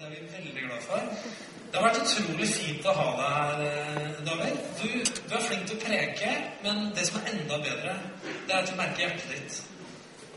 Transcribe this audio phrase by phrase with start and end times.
[0.00, 1.00] Det er vi veldig glad for.
[1.72, 4.62] Det har vært utrolig fint å ha deg her, eh, David.
[4.78, 4.86] Du,
[5.28, 6.30] du er flink til å preke,
[6.64, 9.58] men det som er enda bedre, det er at du merker hjertet ditt.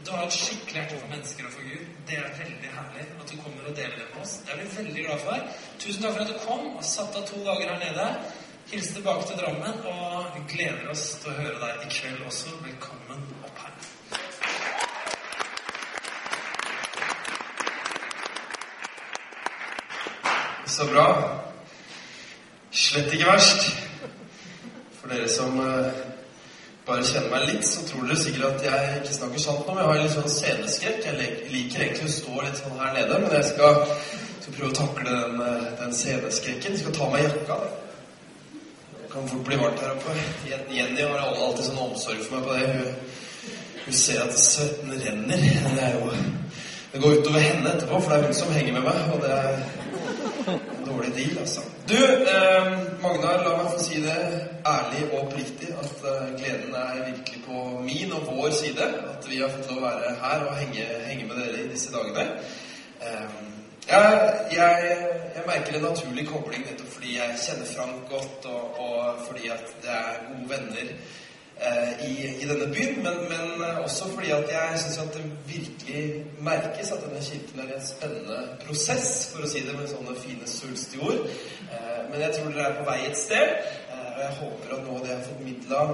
[0.04, 1.96] Du har et skikkelig hjerte for mennesker og for Gud.
[2.10, 4.36] Det er veldig herlig at du kommer og deler det med oss.
[4.44, 5.49] Det er vi veldig glad for.
[5.85, 8.09] Tusen takk for at du kom og satt av to dager her nede.
[8.73, 12.57] Hils tilbake til Drammen, og vi gleder oss til å høre deg i kveld også.
[12.67, 13.83] Velkommen opp her.
[20.73, 21.08] Så bra.
[22.72, 23.68] Slett ikke verst.
[24.98, 25.99] For dere som eh,
[26.88, 29.76] bare kjenner meg litt, så tror dere sikkert at jeg ikke snakker sant nå.
[29.77, 31.05] Jeg har litt sånn sceneskrekk.
[31.05, 33.77] Jeg liker egentlig å stå litt sånn her nede, men jeg skal,
[34.40, 36.74] skal prøve å takle den, eh, den sceneskrekken.
[36.74, 37.60] Jeg skal ta meg jakka.
[38.96, 40.18] Det kan fort bli varmt her oppe.
[40.49, 42.66] Jenny har alltid sånn omsorg for meg på det.
[42.74, 45.48] Hun, hun ser at svetten renner.
[45.70, 46.18] Det er jo
[46.94, 49.08] Det går utover henne etterpå, for det er hun som henger med meg.
[49.13, 49.83] Og det er
[50.86, 51.62] dårlig deal, altså.
[51.88, 52.00] Du,
[52.34, 52.68] eh,
[53.04, 54.18] Magnar, la meg få si det
[54.68, 58.88] ærlig og oppriktig at eh, gleden er virkelig på min og vår side.
[59.13, 61.91] At vi har fått lov å være her og henge, henge med dere i disse
[61.96, 62.27] dagene.
[63.02, 63.41] Eh,
[63.88, 64.13] jeg,
[64.52, 64.94] jeg,
[65.35, 69.75] jeg merker en naturlig kobling nettopp fordi jeg kjenner Frank godt, og, og fordi at
[69.83, 70.94] det er gode venner
[72.07, 76.25] i, i denne byen, men, men eh, også fordi at jeg syns at det virkelig
[76.39, 80.49] merkes at denne kirken er en spennende prosess, for å si det med sånne fine,
[80.49, 81.29] svulstige ord.
[81.69, 83.55] Eh, men jeg tror dere er på vei et sted,
[83.93, 85.85] eh, og jeg håper at nå det jeg har formidla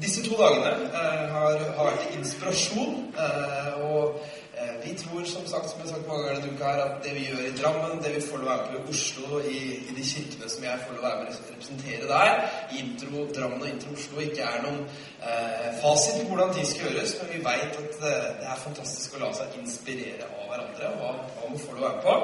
[0.00, 2.94] disse to dagene, eh, har, har vært inspirasjon.
[3.18, 4.38] eh, og eh,
[4.84, 7.14] vi tror, som sagt, som jeg har sagt mange ganger denne uka her, at det
[7.16, 9.96] vi gjør i Drammen, det vi får lov å være med i Oslo, i, i
[9.96, 12.32] de kirkene som jeg får lov å være med å representere der,
[12.80, 17.16] Intro Drammen og Intro Oslo, ikke er noen eh, fasit på hvordan ting skal gjøres,
[17.20, 21.04] men vi veit at eh, det er fantastisk å la seg inspirere av hverandre, og
[21.04, 22.18] hva, hva man får lov å være med på.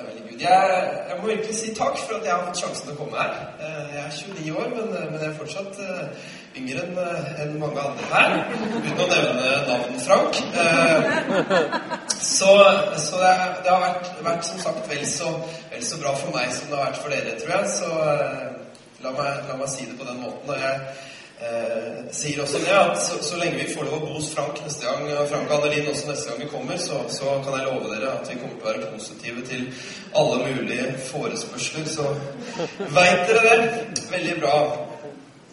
[0.00, 0.40] Eh, er veldig Gud.
[0.40, 3.18] Jeg, jeg må virkelig si takk for at jeg har fått sjansen til å komme
[3.20, 3.32] her.
[3.60, 6.28] Eh, Jeg er 29 år, men, men jeg er fortsatt eh,
[6.60, 6.96] yngre enn
[7.44, 8.36] en mange andre her.
[8.78, 10.40] Uten å nevne navnet Frank.
[10.64, 11.00] Eh,
[12.20, 12.50] Så,
[13.00, 13.30] så det,
[13.64, 15.30] det har vært, vært som sagt vel så,
[15.72, 17.70] vel så bra for meg som det har vært for dere, tror jeg.
[17.76, 18.50] Så eh,
[19.04, 20.50] la meg, la meg si det på den måten.
[20.52, 20.74] Og jeg
[21.46, 24.60] eh, sier også det at så, så lenge vi får lov å bo hos Frank
[24.64, 28.14] neste gang, Frank Adeline også neste gang vi kommer, så, så kan jeg love dere
[28.18, 29.66] at vi kommer til å være positive til
[30.20, 31.90] alle mulige forespørsler.
[31.90, 32.08] Så
[32.96, 33.84] veit dere det.
[34.10, 34.56] Veldig bra.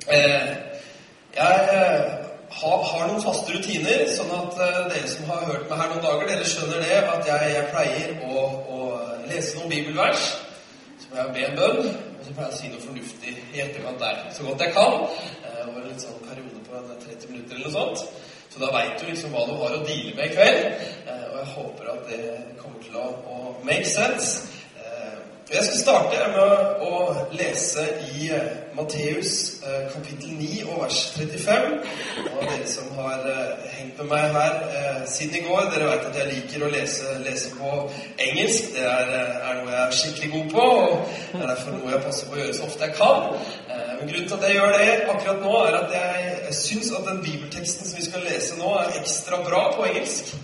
[0.08, 0.48] Eh,
[1.38, 2.18] jeg eh,
[2.50, 6.06] har, har noen faste rutiner, sånn at eh, dere som har hørt meg her noen
[6.06, 8.78] dager, dere skjønner det at jeg, jeg pleier å, å
[9.28, 10.30] lese noen bibelvers.
[10.98, 13.62] Så må jeg be en bønn, og så pleier jeg å si noe fornuftig i
[13.66, 14.24] etterkant der.
[14.34, 14.98] Så godt jeg kan.
[15.68, 18.04] Eh, over en sånn periode på 30 minutter eller noe sånt.
[18.52, 20.68] Så da veit du liksom hva du har å deale med i kveld.
[21.08, 22.22] Eh, og jeg håper at det
[22.62, 24.48] kommer til å, å make sense.
[25.48, 26.96] Jeg skal starte med å
[27.32, 27.86] lese
[28.18, 31.78] i eh, Matteus eh, kapittel 9 og vers 35.
[32.34, 36.20] Og dere som har eh, hengt med meg her siden i går, dere vet at
[36.20, 37.72] jeg liker å lese, lese på
[38.28, 38.74] engelsk.
[38.76, 42.06] Det er, er noe jeg er skikkelig god på, og det er derfor noe jeg
[42.10, 43.28] passer på å gjøre så ofte jeg kan.
[43.72, 47.24] Men grunnen til at jeg gjør det akkurat nå, er at jeg, syns at den
[47.24, 50.36] bibelteksten som vi skal lese nå, er ekstra bra på engelsk.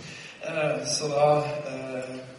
[0.96, 1.34] Så da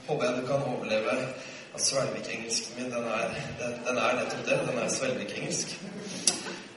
[0.09, 1.25] håper jeg du kan overleve
[1.75, 3.31] at Svelvikengelsk min, den er,
[3.61, 4.61] den, den er nettopp det.
[4.69, 5.81] Den er svelvikengelsk.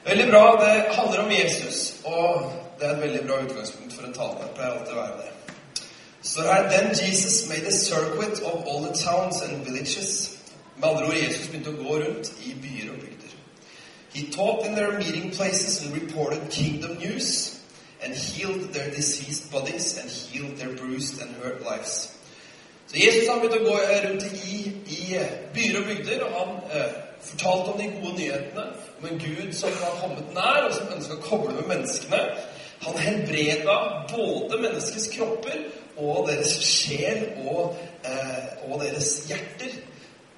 [0.06, 0.66] Veldig bra.
[0.66, 4.40] Det handler om Jesus, og det er et veldig bra utgangspunkt for en tale.
[4.44, 5.34] Det pleier alltid å være det.
[6.22, 10.38] Så her, Then Jesus made a circuit of all the towns and villages.
[10.78, 13.38] Med andre ord, Jesus begynte å gå rundt i byer og bygder.
[14.14, 17.60] He taught in their meeting places and reported kingdom news,
[18.02, 22.17] and healed their diseased bodies and healed their bruised and hurt lives.
[22.88, 24.60] Så Jesus han begynte å gå eh, rundt i,
[24.96, 26.94] i eh, byer og bygder, og han eh,
[27.28, 28.68] fortalte om de gode nyhetene,
[29.00, 32.22] om en Gud som var kommet nær, og som ønska å koble med menneskene.
[32.86, 33.76] Han helbreda
[34.14, 35.68] både menneskets kropper
[35.98, 37.76] og deres sjel og,
[38.06, 39.80] eh, og deres hjerter.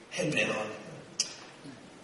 [0.09, 0.75] Helbreda han.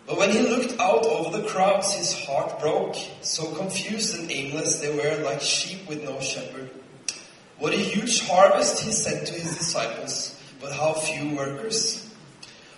[0.08, 2.96] But when he looked out over the crowds, his heart broke.
[3.22, 6.65] So confused and aimless they were, like sheep with no shepherd.
[7.60, 12.02] What a huge harvest, he said to his disciples, but how few workers.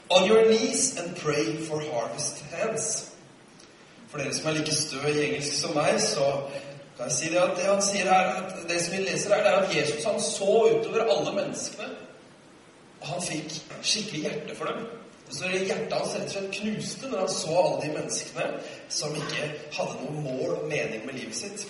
[0.09, 3.13] On your knees and pray for harvest hands.
[4.07, 6.27] For dere som er like stø i engelsk som meg, så
[6.97, 9.43] kan jeg si det at det han sier her, at det som vi leser her,
[9.43, 11.89] det er at Jesus han så utover alle menneskene,
[13.01, 14.87] og han fikk skikkelig hjerte for dem.
[15.27, 18.45] Står Hjertet hans rett og slett knuste når han så alle de menneskene
[18.95, 21.65] som ikke hadde noe mål og mening med livet sitt.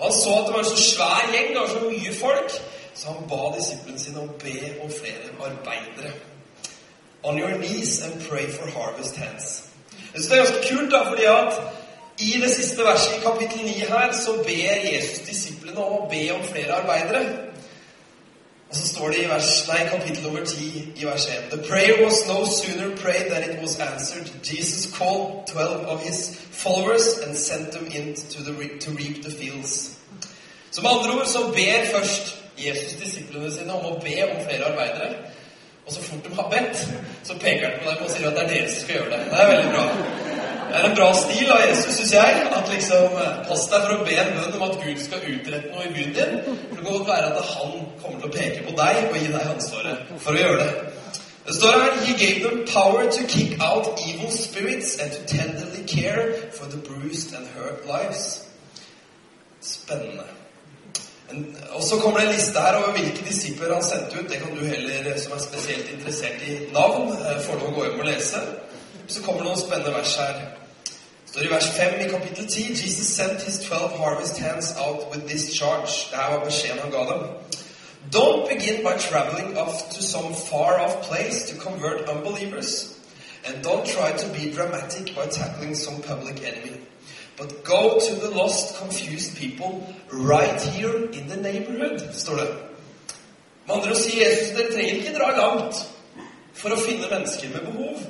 [0.00, 2.58] Og Han så at det var en så svær gjeng, det var så mye folk,
[2.94, 6.12] så han ba disiplene sine å be om flere arbeidere.
[7.22, 9.68] on your knees and pray for harvest hands.
[10.14, 11.52] Jeg synes det er ganske kult, da, fordi at
[12.18, 16.24] i det siste verset i kapittel 9 her, så ber Jesus disiplene om å be
[16.34, 17.22] om flere arbeidere.
[18.70, 22.04] Og så står det i vers, nei, kapittel over 10 i vers 1 The prayer
[22.04, 24.30] was no sooner prayed than it was answered.
[24.44, 29.30] Jesus called 12 of his followers and sent them in to, the, to reap the
[29.30, 29.96] fields.
[30.70, 34.70] Så med andre ord så ber først Jesus disiplene sine om å be om flere
[34.70, 35.14] arbeidere.
[35.86, 36.84] Og så fort de har bedt,
[37.24, 39.24] så peker han på dem og sier at det er dere som skal gjøre det.
[39.30, 40.39] Det er veldig bra.
[40.70, 42.42] Det er en bra stil av Jesus, syns jeg.
[42.54, 43.16] At liksom
[43.48, 46.12] Pass deg for å be en bønn om at Gud skal utrette noe i byen
[46.14, 46.36] din.
[46.44, 47.72] For det kan godt være at han
[48.02, 50.90] kommer til å peke på deg og gi deg ansvaret for å gjøre det.
[51.46, 55.82] Det står her He gave them power to kick out evil spirits and to tenderly
[55.86, 58.46] care for the bruised and hurt lives.
[59.60, 60.28] Spennende.
[61.72, 64.30] Og så kommer det en liste her over hvilke disipler han sendte ut.
[64.30, 67.10] Det kan du heller, som er spesielt interessert i navn,
[67.42, 68.46] få lov å gå hjem og lese.
[69.10, 70.59] Så kommer det noen spennende vers her.
[71.30, 75.26] Står i vers 5 i kapittel 10 Jesus sent his 12 harvest hands out with
[75.26, 76.10] this charge.
[76.10, 77.22] Det her var beskjeden han ga dem.
[78.14, 82.88] Don't begin by traveling off to some far-off place to convert unbelievers.
[83.46, 86.76] And don't try to be dramatic by tackling some public enemy.
[87.36, 89.70] But go to the lost, confused people
[90.12, 92.48] right here in the neighborhood, står det.
[93.66, 95.74] Med andre ord sier Jesus dere trenger ikke dra langt
[96.54, 98.02] for å finne mennesker med behov.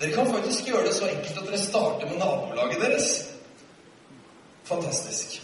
[0.00, 3.30] Dere kan faktisk gjøre det så enkelt at dere starter med nabolaget deres.
[4.64, 5.42] Fantastisk.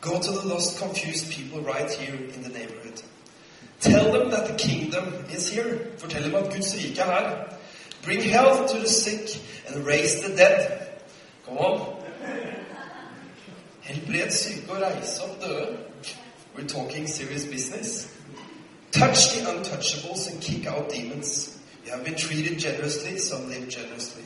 [0.00, 3.02] Go to the lost, confused people right here in the neighborhood.
[3.80, 5.04] Tell them that the kingdom
[5.36, 5.78] is here.
[5.98, 7.56] Fortell dem at Guds rike er her.
[8.04, 10.88] Bring health to the sick and raise the dead.
[11.46, 11.80] Come on.
[13.80, 15.78] Helbred syke og reise opp døde.
[16.56, 18.08] We're talking serious business.
[18.92, 21.57] Touch the untouchables and kick out demons.
[21.88, 24.22] You have been treated generously, so live generously.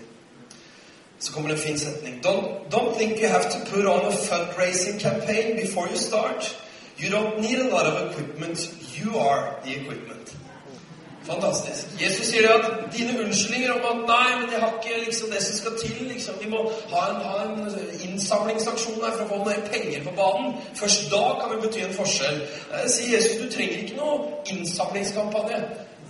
[1.19, 2.21] Så kommer det en fin setning.
[2.23, 6.57] Don't, don't think you have to put on a fundraising campaign before you start.
[6.99, 8.59] You don't need a lot of equipment.
[8.99, 10.35] You are the equipment.
[11.23, 11.87] Fantastisk.
[12.01, 15.57] Jesus sier at dine unnskyldninger om at 'nei, men jeg har ikke liksom det som
[15.57, 17.79] skal til' liksom, Vi må ha en, ha en
[18.11, 20.55] innsamlingsaksjon her for å få mer penger på banen.
[20.75, 22.43] Først da kan vi bety en forskjell.
[22.75, 25.63] Eh, sier Jesus du trenger ikke noe innsamlingskampanje.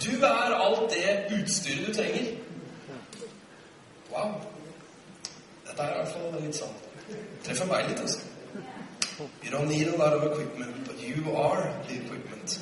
[0.03, 2.33] Du er alt det utstyret du trenger.
[4.11, 4.35] Wow.
[5.67, 6.81] Dette er i hvert fall litt sånn
[7.43, 8.21] Treffer meg litt, altså.
[9.43, 12.59] You don't need a lot of equipment, but you are the equipment.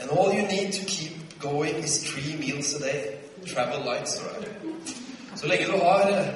[0.00, 3.18] And all you need to keep going is three meals a day.
[3.46, 4.52] Travel light, står det.
[5.36, 6.26] Så lenge du har eh,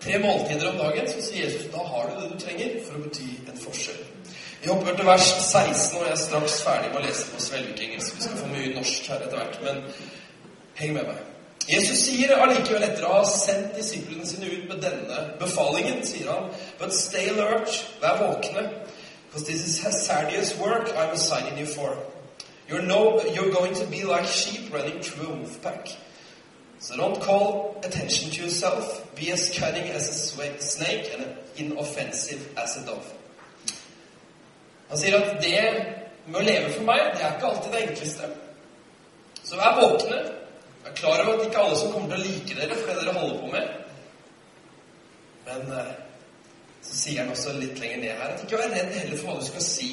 [0.00, 3.06] tre måltider om dagen, så sier Jesus da har du det du trenger for å
[3.06, 4.05] bety en forskjell.
[4.66, 8.16] Vi hopper til vers 16, og jeg er straks ferdig med å lese på svelgekengelsk.
[8.16, 9.76] Vi skal få mye norsk her etter hvert, men
[10.74, 11.20] heng med meg.
[11.70, 16.48] Jesus sier allikevel, etter å ha sendt disiplene sine ut med denne befalingen, sier han
[16.80, 18.64] But stay alert, vær våkne,
[19.28, 21.94] because this is hazardous work I'm assigning you for.
[22.68, 25.94] You're, no, you're going to be like sheep running through a wolf pack.
[26.80, 29.14] So don't call attention to yourself.
[29.14, 33.14] Be as cunning as a snake and inoffensive as a dove.
[34.88, 35.62] Han sier at det
[36.26, 38.30] med å leve for meg, det er ikke alltid det enkleste.
[39.42, 40.22] Så vær våkne.
[40.84, 43.18] Vær klar over at ikke alle som kommer til å like dere for det dere
[43.18, 43.68] holder på med.
[45.46, 45.92] Men eh,
[46.86, 49.38] så sier han også litt lenger ned her at ikke vær redd heller for hva
[49.38, 49.90] du skal si.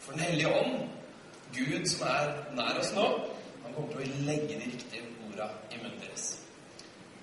[0.00, 0.80] For Den hellige ånd
[1.54, 3.06] Gud som er nær oss nå,
[3.64, 6.32] han kommer til å legge de riktige orda i munnen deres.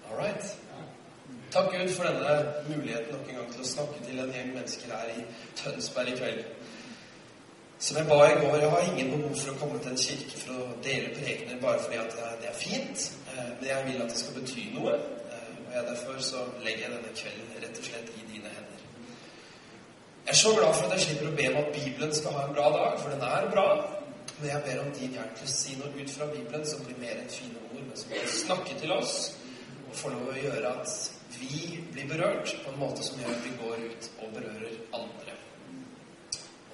[0.07, 0.66] All right.
[1.51, 4.91] Takk Gud for denne muligheten nok en gang til å snakke til en gjeng mennesker
[4.91, 5.21] her i
[5.55, 6.41] Tønsberg i kveld.
[7.79, 10.41] Som jeg ba i går, jeg har ingen behov for å komme til en kirke
[10.41, 13.05] for å dele prekener bare fordi at det er fint.
[13.31, 14.95] Eh, men jeg vil at det skal bety noe.
[14.97, 18.85] Eh, og jeg derfor så legger jeg denne kvelden rett og slett i dine hender.
[20.27, 22.47] Jeg er så glad for at jeg slipper å be om at Bibelen skal ha
[22.47, 23.67] en bra dag, for den er bra.
[24.39, 26.99] Men jeg ber om din hjelp til å si noe ut fra Bibelen som blir
[26.99, 29.15] mer enn fine ord, men som kan snakke til oss
[29.85, 33.45] og få lov å gjøre at vi blir berørt på en måte som gjør at
[33.45, 35.35] vi går ut og berører andre.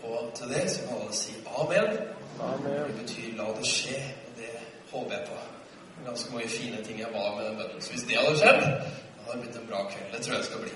[0.03, 1.97] Og til det så må alle si amen.
[2.39, 2.87] amen.
[2.87, 4.49] Det betyr 'la det skje', og det
[4.91, 5.37] håper jeg på.
[5.95, 7.81] Det er ganske mange fine ting jeg var med den bønnen.
[7.81, 10.11] Så hvis det hadde skjedd, da hadde det blitt en bra kveld.
[10.13, 10.71] Det tror jeg det skal bli.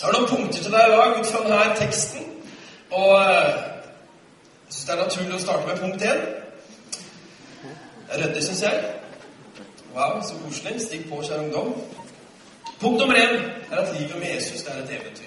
[0.00, 2.24] Jeg har noen punkter til deg i dag ut fra denne teksten.
[2.90, 6.20] Og jeg syns det er naturlig å starte med punkt én.
[8.08, 8.94] Det er ryddig, syns jeg.
[9.94, 10.80] Wow, så koselig.
[10.82, 11.74] Stikk på, kjære ungdom.
[12.80, 15.24] Punkt nummer én er at livet med Jesus er et eventyr.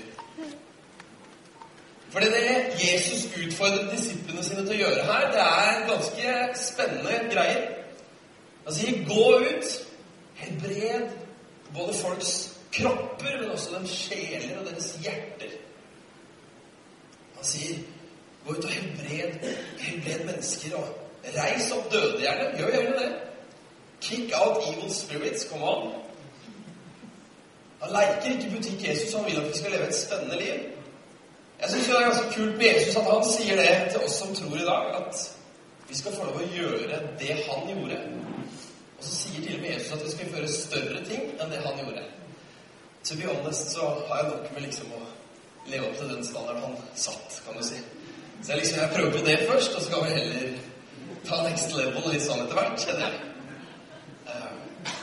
[2.11, 2.33] For det
[2.83, 7.67] Jesus utfordret disiplene sine til å gjøre her, det er ganske spennende greier.
[8.65, 9.87] Han sier 'gå ut',
[10.35, 11.09] helbred
[11.75, 15.55] både folks kropper, men også deres sjeler og deres hjerter.
[17.35, 17.75] Han sier
[18.45, 20.87] 'gå ut og helbred, helbred mennesker', og
[21.23, 22.57] 'reis opp døde gjerne'.
[22.57, 23.11] Gjør gjerne det.
[24.01, 25.47] Kick out evil spirits.
[25.51, 26.10] Come on.
[27.81, 30.65] Han leker ikke butikk Jesus, han vil at vi skal leve et spennende liv.
[31.61, 34.35] Jeg syns det er ganske kult med Jesus at han sier det til oss som
[34.37, 35.21] tror i dag, at
[35.89, 37.99] vi skal få lov å gjøre det han gjorde.
[38.97, 41.61] Og så sier til og med Jesus at vi skal gjøre større ting enn det
[41.65, 42.05] han gjorde.
[43.03, 45.01] To be honest så har jeg nok med liksom å
[45.69, 47.79] leve opp til den standarden han satt, kan du si.
[48.41, 50.53] Så jeg, liksom, jeg prøver på det først, og så kan vi heller
[51.25, 53.19] ta next level litt sånn etter hvert, kjenner jeg.
[54.29, 54.93] Um,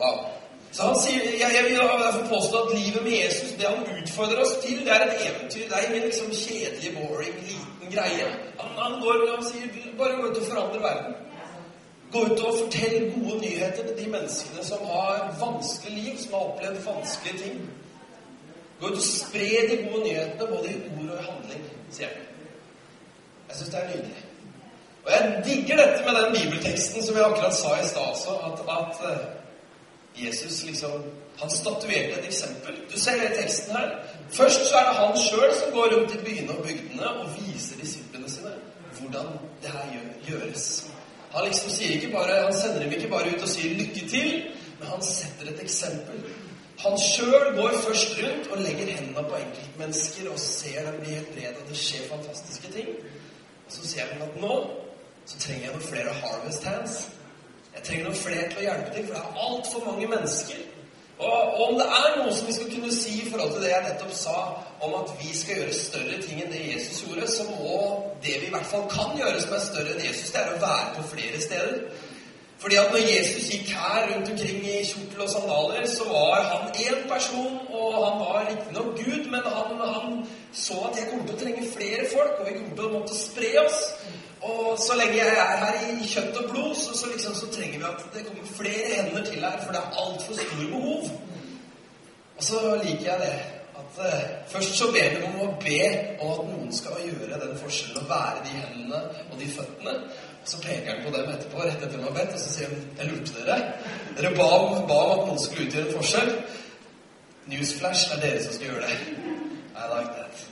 [0.00, 0.39] wow.
[0.80, 4.38] Så han sier, jeg, jeg vil derfor påstå at livet med Jesus, det han utfordrer
[4.40, 5.64] oss til, det er et eventyr.
[5.68, 8.28] Det er ingen liksom kjedelig, boring, liten greie.
[8.60, 9.66] Han, han går og sier
[9.98, 11.18] bare gå ut og forandre verden.
[12.12, 16.46] Gå ut og fortell gode nyheter til de menneskene som har vanskelig liv, som har
[16.46, 17.60] opplevd vanskelige ting.
[18.80, 21.68] Gå ut og spre de gode nyhetene, både i ord og i handling,
[21.98, 22.24] sier han.
[23.50, 24.24] Jeg syns det er nydelig.
[25.04, 28.64] Og jeg digger dette med den bibelteksten som jeg akkurat sa i stad også, at,
[28.78, 29.39] at eh,
[30.16, 31.02] Jesus liksom
[31.40, 32.74] Han statuerte et eksempel.
[32.92, 33.90] Du ser det i teksten her.
[34.30, 37.80] Først så er det han sjøl som går rundt i byene og bygdene og viser
[37.80, 38.52] disiplene sine
[38.98, 39.26] hvordan
[39.62, 39.86] det her
[40.28, 40.66] gjøres.
[41.32, 44.42] Han liksom sier ikke bare, han sender dem ikke bare ut og sier 'lykke til',
[44.78, 46.20] men han setter et eksempel.
[46.78, 51.68] Han sjøl går først rundt og legger hendene på enkeltmennesker og ser dem bli helbredet.
[51.68, 52.88] Det skjer fantastiske ting.
[53.66, 54.70] Og så ser han at nå
[55.26, 56.94] så trenger jeg noen flere harvest hands.
[57.74, 60.60] Jeg trenger noen flere til å hjelpe til, for det er altfor mange mennesker.
[61.20, 63.86] Og, om det er noe som vi skal kunne si i forhold til det jeg
[63.86, 64.36] nettopp sa
[64.80, 67.80] om at vi skal gjøre større ting enn det Jesus gjorde, så må
[68.24, 70.62] det vi i hvert fall kan gjøre som er større enn Jesus, det er å
[70.62, 71.82] være på flere steder.
[72.60, 76.66] Fordi at når Jesus gikk her rundt omkring i kjortel og sandaler, så var han
[76.86, 80.18] én person, og han var riktignok Gud, men han, han,
[80.52, 83.16] så at jeg kommer til å trenge flere folk, og vi kommer til å måtte
[83.16, 83.80] spre oss.
[84.42, 87.78] Og så lenge jeg er her i kjøtt og blod, så, så, liksom, så trenger
[87.78, 91.10] vi at det kommer flere hender til her, for det er altfor store behov.
[92.36, 93.34] Og så liker jeg det.
[93.80, 95.80] At uh, Først så ber vi om å be
[96.20, 99.94] om at noen skal gjøre den forskjellen, å være de hendene og de føttene.
[100.40, 102.72] Og så peker han på dem etterpå, rett etter de har bedt, og så sier
[102.72, 103.58] han Jeg lurte dere.
[104.16, 106.32] Dere ba om, ba om at noen skulle utgjøre en forskjell.
[107.52, 108.96] Newsflash, det er dere som skal gjøre det.
[109.76, 110.46] I like that.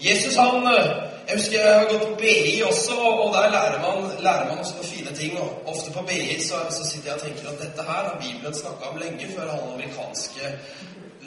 [0.00, 4.06] Jesus han uh, jeg husker jeg har gått på BI også, og der lærer man,
[4.18, 5.36] lærer man også noen fine ting.
[5.38, 8.54] og Ofte på BI så, så, sitter jeg og tenker at dette her har Bibelen
[8.54, 10.50] snakka om lenge før han amerikanske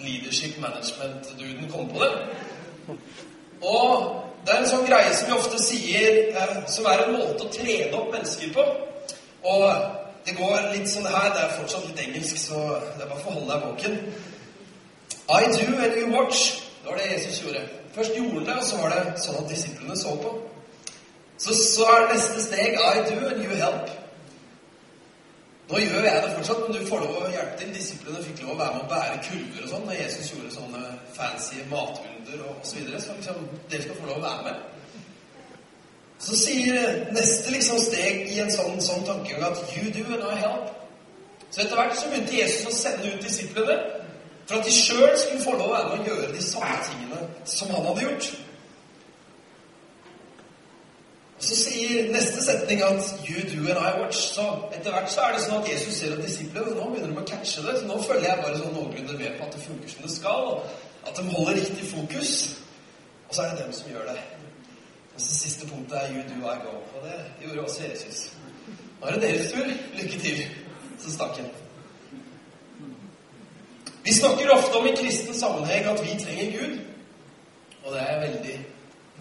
[0.03, 2.11] leadership management-duden kom på det.
[3.61, 3.93] Og
[4.45, 7.53] det er en sånn greie som vi ofte sier, eh, som er en måte å
[7.53, 8.65] trene opp mennesker på.
[9.53, 9.63] Og
[10.27, 12.59] det går litt sånn her Det er fortsatt litt engelsk, så
[12.97, 13.95] det er bare for å holde deg våken.
[15.31, 16.59] I do and you watch.
[16.83, 17.63] Det var det Jesus gjorde.
[17.93, 20.31] Først gjorde det, og så var det sånn at disiplene så på.
[21.37, 23.91] Så, så er neste steg I do and you help.
[25.69, 27.71] Nå gjør jeg det fortsatt, men du får lov å hjelpe til.
[27.73, 30.83] Disiplene fikk lov å være med å bære kurver og sånn når Jesus gjorde sånne
[31.15, 32.69] fancy matunder og osv.
[32.69, 34.69] Så, videre, så liksom, dere skal få lov å være med.
[36.23, 40.37] Så sier neste liksom steg i en sånn, sånn tankegang at you do and I
[40.43, 40.69] help.
[41.49, 43.77] Så etter hvert så begynte Jesus å sende ut disiplene
[44.47, 47.27] for at de sjøl skulle få lov å være med å gjøre de samme tingene
[47.45, 48.33] som han hadde gjort.
[51.37, 54.33] Og Så sier neste setning at 'you do and I watch'.
[54.35, 54.45] Så
[54.75, 57.25] etter hvert så er det sånn at Jesus ser at disiplene nå begynner de å
[57.25, 57.79] catche det.
[57.79, 60.61] Så nå følger jeg bare sånn noenlunde med på at det funker som det skal.
[61.07, 62.31] At de holder riktig fokus.
[63.29, 64.19] Og så er det dem som gjør det.
[65.15, 66.79] Og så siste punktet er 'you do, I go'.
[66.95, 68.31] Og det gjorde også Jesus.
[69.01, 69.65] Nå er det deres tur.
[69.99, 70.37] Lykke til.
[70.99, 71.49] Så stakk han.
[74.03, 76.79] Vi snakker ofte om i kristen sammenheng at vi trenger Gud.
[77.83, 78.65] Og det er jeg veldig,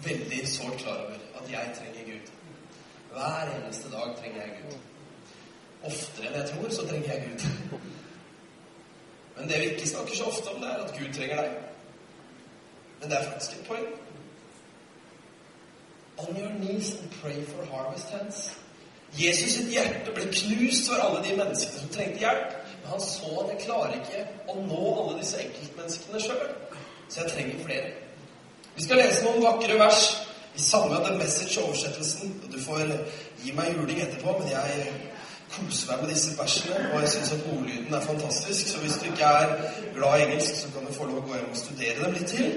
[0.03, 1.19] veldig sårt klar over.
[1.41, 2.31] At jeg trenger Gud.
[3.11, 4.77] Hver eneste dag trenger jeg Gud.
[5.83, 7.77] Oftere enn jeg tror, så trenger jeg Gud.
[9.37, 11.55] Men det vi ikke snakker så ofte om, det er at Gud trenger deg.
[12.99, 13.87] Men det er faktisk et poeng.
[16.17, 18.57] On your knees and pray for harvest hands.
[19.19, 22.53] Jesus sitt hjerte ble knust for alle de menneskene som trengte hjelp.
[22.83, 26.43] Men han så at jeg klarer ikke å nå alle disse enkeltmenneskene sjøl.
[27.07, 27.93] Så jeg trenger flere.
[28.75, 30.03] Vi skal lese noen vakre vers
[30.55, 32.35] i samme The Message-oversettelsen.
[32.51, 32.91] Du får
[33.43, 34.91] gi meg juling etterpå, men jeg
[35.53, 36.79] koser meg med disse versene.
[36.91, 38.67] Og jeg syns at ordlyden er fantastisk.
[38.67, 39.55] Så hvis du ikke er
[39.95, 42.35] glad i engelsk, så kan du få lov å gå hjem og studere dem litt
[42.35, 42.55] til.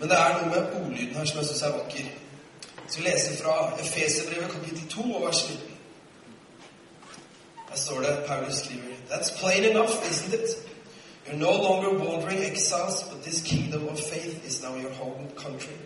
[0.00, 2.12] Men det er noe med ordlyden her som jeg syns er vakker.
[2.88, 5.67] Så vi leser fra Efeserbrevet kapittel 2 og vers 19.
[7.70, 10.68] Der står det Paulus skriver That's plain enough, isn't it?
[11.26, 15.76] You're no longer wandering exiles, but this kingdom of faith is now your home country.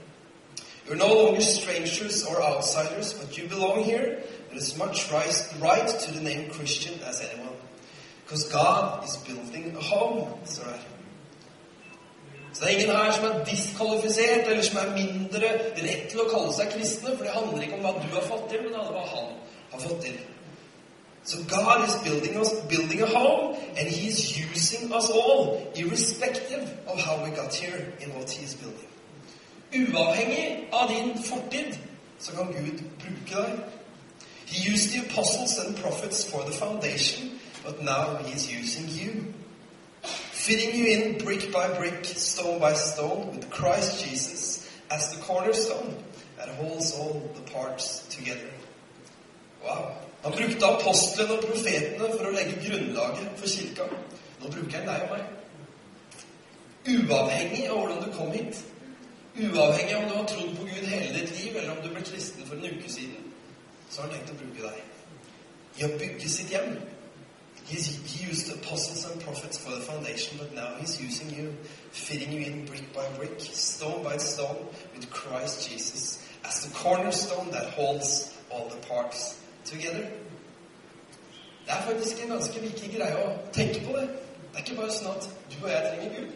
[0.86, 6.12] You're no longer strangers or outsiders, but you belong here with as much right, to
[6.12, 7.56] the name Christian as anyone.
[8.24, 10.78] Because God is building a home, det her.
[12.52, 15.40] Så det er ingen her som er diskvalifisert, eller som er mindre
[15.82, 18.50] rett til å kalle seg kristne, for det handler ikke om hva du har fått
[18.50, 19.30] til, men hva han
[19.72, 20.18] har fått til.
[21.24, 26.98] So God is building us, building a home, and He's using us all, irrespective of
[27.00, 28.88] how we got here in what He's building.
[29.72, 31.78] Uavhengig av din fortid,
[32.18, 33.60] så kan Gud bruke deg.
[34.46, 39.32] He used the apostles and prophets for the foundation, but now He's using you.
[40.02, 45.94] Fitting you in brick by brick, stone by stone, with Christ Jesus as the cornerstone
[46.36, 48.50] that holds all the parts together.
[49.64, 49.96] Wow.
[50.22, 53.88] Han brukte apostlene og profetene for å legge grunnlaget for kirka.
[54.42, 55.24] Nå bruker han deg og meg.
[56.92, 58.60] Uavhengig av hvordan du kom hit,
[59.38, 62.04] uavhengig av om du har trodd på Gud hele ditt liv, eller om du ble
[62.06, 63.28] kristen for en uke siden,
[63.90, 66.74] så har han tenkt å bruke deg i å bygge sitt hjem.
[67.66, 71.54] He's, he used apostles and prophets for the foundation, but now he's using you,
[71.92, 77.50] fitting you in brick by brick, stone by stone, with Christ Jesus as the cornerstone
[77.52, 80.04] that holds all the parts together.
[81.64, 84.06] Det er faktisk en ganske viktig greie å tenke på det.
[84.52, 86.30] Det er ikke bare sånn at du og jeg trenger Gud.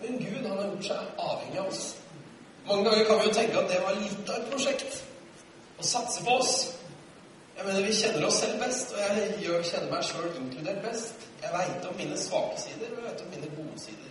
[0.00, 1.82] Men Gud han har gjort seg avhengig av oss.
[2.68, 5.00] Mange ganger kan vi jo tenke at det var litt av et prosjekt
[5.80, 6.54] å satse på oss.
[7.56, 11.26] Jeg mener, Vi kjenner oss selv best, og jeg kjenner meg sjøl inkludert best.
[11.42, 14.10] Jeg veit om mine svake sider, og jeg vet om mine gode sider.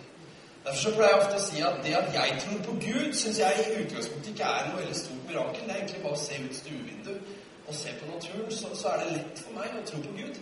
[0.64, 3.38] Derfor så pleier jeg ofte å si at det at jeg tror på Gud, syns
[3.40, 5.62] jeg i utgangspunktet ikke er noe veldig stort mirakel.
[5.66, 7.39] Det er egentlig bare å se ut stuevinduet
[7.70, 10.38] og se på naturen, så, så, er det lett for meg å tro på Gud.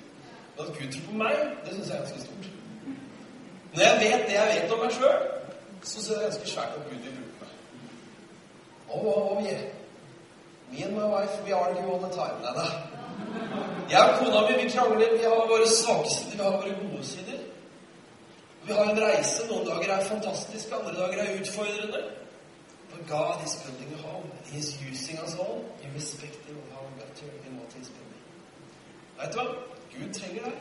[0.56, 2.46] Men at Gud tror på meg, det syns jeg er ganske stort.
[3.74, 5.26] Når jeg vet det jeg vet om meg sjøl,
[5.82, 7.52] så syns jeg ganske svært at Gud vil bruke meg.
[8.88, 9.58] Hva var vi?
[10.70, 12.40] Me and my wife, we argue all the time.
[12.44, 12.66] Nei da.
[13.90, 15.14] Jeg og kona mi vi krangler.
[15.16, 17.38] Vi har våre svake sider, vi har våre gode sider.
[18.64, 19.46] Vi har en reise.
[19.48, 22.02] Noen dager er fantastiske, andre dager er utfordrende.
[22.90, 24.28] But God is building a home.
[24.52, 26.67] He's using us all, irrespective of
[27.20, 28.22] how i He's building.
[29.18, 29.46] Vet du hva?
[29.92, 30.56] Gud trenger deg.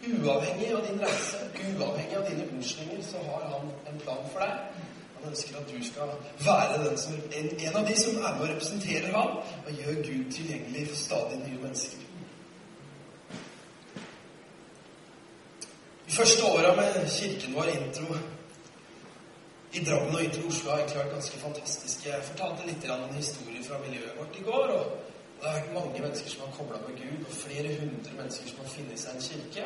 [0.00, 4.80] Uavhengig av din reise, uavhengig av dine unnskyldninger, så har han en plan for deg.
[5.18, 6.12] Han ønsker at du skal
[6.46, 10.32] være som, en, en av de som er med og representerer ham, og gjør Gud
[10.32, 12.06] tilgjengelig for stadig nye mennesker.
[16.06, 18.16] De første åra med kirken vår, intro
[19.72, 22.08] i Drammen og intro Oslo, har egentlig vært ganske fantastiske.
[22.10, 24.72] Jeg fortalte litt om en historie fra miljøet vårt i går.
[24.78, 24.86] og
[25.40, 28.58] det har vært mange mennesker som har kobla med Gud, og flere hundre mennesker som
[28.60, 29.62] har funnet seg en kirke.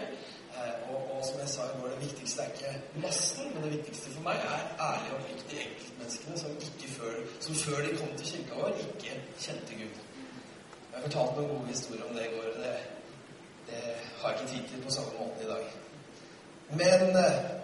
[0.54, 3.72] Eh, og, og, som jeg sa i går, det viktigste er ikke massen, men det
[3.72, 6.54] viktigste for meg er ærlige og oppriktige enkeltmenneskene som,
[6.98, 9.98] før, som før de kom til kirka vår, ikke kjente Gud.
[9.98, 12.46] Jeg har fortalt noen gode historier om det i går.
[12.52, 12.76] og det,
[13.72, 13.82] det
[14.20, 15.64] har jeg ikke tid til på samme måte i dag.
[16.84, 17.63] Men eh,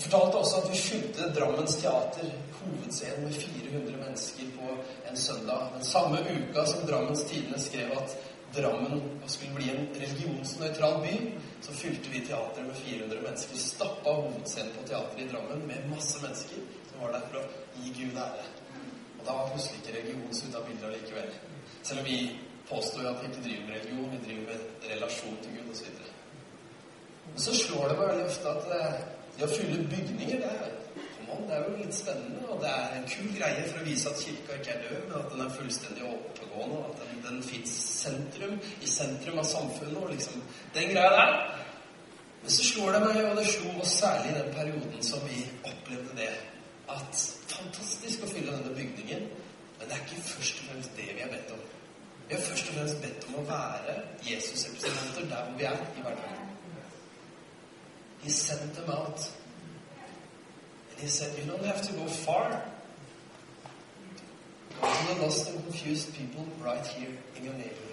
[0.00, 2.28] jeg fortalte også at vi fylte Drammens teater,
[2.60, 4.76] hovedscenen, med 400 mennesker på
[5.10, 5.66] en søndag.
[5.74, 8.16] Den samme uka som Drammens Tidende skrev at
[8.56, 11.12] Drammen skulle bli en religionsnøytral by,
[11.62, 13.60] så fylte vi teateret med 400 mennesker.
[13.62, 17.44] Stappa hovedscenen på teateret i Drammen med masse mennesker som var der for å
[17.76, 18.48] gi Gud ære.
[19.20, 21.30] Og da var plutselig ikke religion så ute av bildet likevel.
[21.82, 22.18] Selv om vi
[22.72, 26.02] påstår at vi ikke driver med religion, vi driver med relasjon til Gud osv.
[27.30, 29.00] Men så slår det meg veldig ofte at eh,
[29.40, 30.74] det å fylle bygninger, det er,
[31.48, 32.42] det er jo litt spennende.
[32.52, 35.16] Og det er en kul greie for å vise at kirka ikke er død, men
[35.20, 36.82] at den er fullstendig oppegående.
[36.90, 39.98] At den, den fins sentrum, i sentrum av samfunnet.
[40.02, 40.44] og liksom
[40.76, 41.34] Den greia der.
[42.42, 45.42] Men så slår det meg, og det slo oss særlig i den perioden som vi
[45.72, 46.30] opplevde det,
[46.90, 49.26] at fantastisk å fylle denne bygningen,
[49.78, 51.66] men det er ikke først og fremst det vi har bedt om.
[52.28, 56.06] Vi har først og fremst bedt om å være Jesus-representanter der hvor vi er i
[56.06, 56.39] hverdagen.
[58.22, 59.30] He sent them out.
[60.90, 62.62] And he said, You don't have to go far.
[64.80, 67.86] Go the lost and confused people right here in your neighborhood.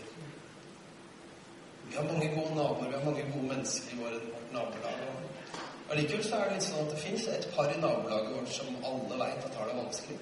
[1.89, 4.97] Vi har mange gode naboer, vi har mange gode mennesker i vårt nabolag.
[5.87, 8.51] Og Allikevel så er det litt sånn at det fins et par i nabolaget vårt
[8.51, 10.17] som alle veit at har det vanskelig.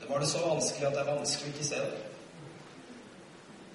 [0.00, 2.02] Det var det så vanskelig at det er vanskelig å ikke se det.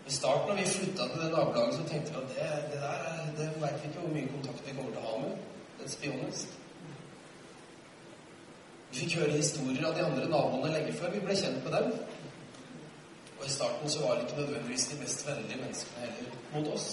[0.04, 3.04] I starten når vi flytta til det nabolaget, så tenkte vi at det, det der
[3.40, 5.23] det veit vi ikke hvor mye kontakt vi kommer til å ha.
[5.84, 6.48] Let's be honest.
[8.92, 11.90] Vi fikk høre historier av de andre naboene lenge før vi ble kjent med dem.
[13.34, 16.86] Og i starten så var det ikke nødvendigvis de mest vennlige menneskene heller mot oss.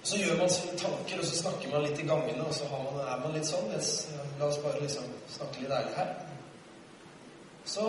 [0.00, 2.70] Og Så gjør man sine tanker, og så snakker man litt i gangene, og så
[2.70, 3.68] man, er man litt sånn
[4.38, 6.14] La oss bare liksom snakke litt ærlig her.
[7.74, 7.84] Så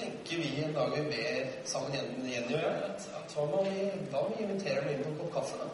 [0.00, 4.26] tenker vi en dag vi ber sammen Jenny og jeg, at, at hva vi, da
[4.32, 5.62] vi inviterer dem inn på en kopp kaffe?
[5.62, 5.70] da?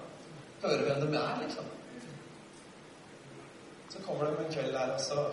[0.68, 1.75] Høre hvem de er, liksom.
[3.96, 5.26] Så kommer de en kveld her, og så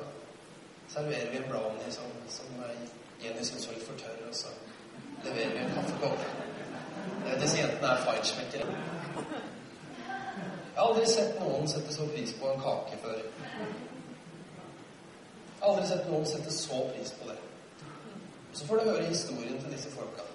[0.88, 2.46] serverer vi en brownie som, som
[3.24, 4.48] Jenny syns var litt for tørr, og så
[5.24, 6.20] leverer vi en kaffekopp.
[7.42, 8.76] Disse jentene er feinschmeckere.
[10.74, 13.20] Jeg har aldri sett noen sette så pris på en kake før.
[15.54, 17.40] Jeg har aldri sett noen sette så pris på det.
[18.54, 20.26] Så får du høre historien til disse folka.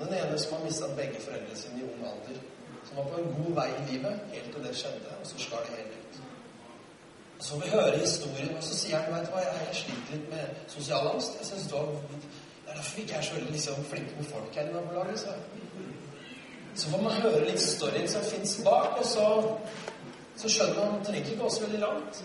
[0.00, 2.40] Den ene som har mista begge foreldrene sine i ung alder.
[2.84, 5.62] Som var på en god vei i livet helt til det skjedde, og så skar
[5.64, 5.93] det helt ut.
[7.44, 10.60] Så vi høre historien, og så sier han vet du hva, jeg sliter litt med
[10.72, 11.34] sosial angst.
[11.40, 14.56] Jeg synes det, var, det er derfor vi ikke er så liksom, flinke med folk
[14.56, 15.18] her i nabolaget.
[15.20, 15.34] Så.
[16.74, 19.26] så får man høre litt storyen som fins bak, og så,
[20.40, 22.22] så skjønner man at man trenger ikke gå så veldig langt.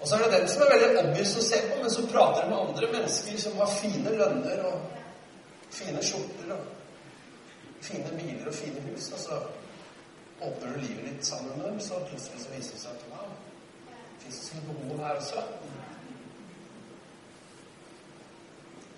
[0.00, 2.46] Og så er det den som er veldig obvious å se på, men som prater
[2.46, 5.04] med andre mennesker som har fine lønner og
[5.74, 9.10] fine skjorter og fine biler og fine hus.
[9.18, 9.42] Altså,
[10.40, 13.30] åpner du livet ditt sammen med dem, så plutselig så viser det seg at wow,
[14.24, 15.44] fins det noe behov her også?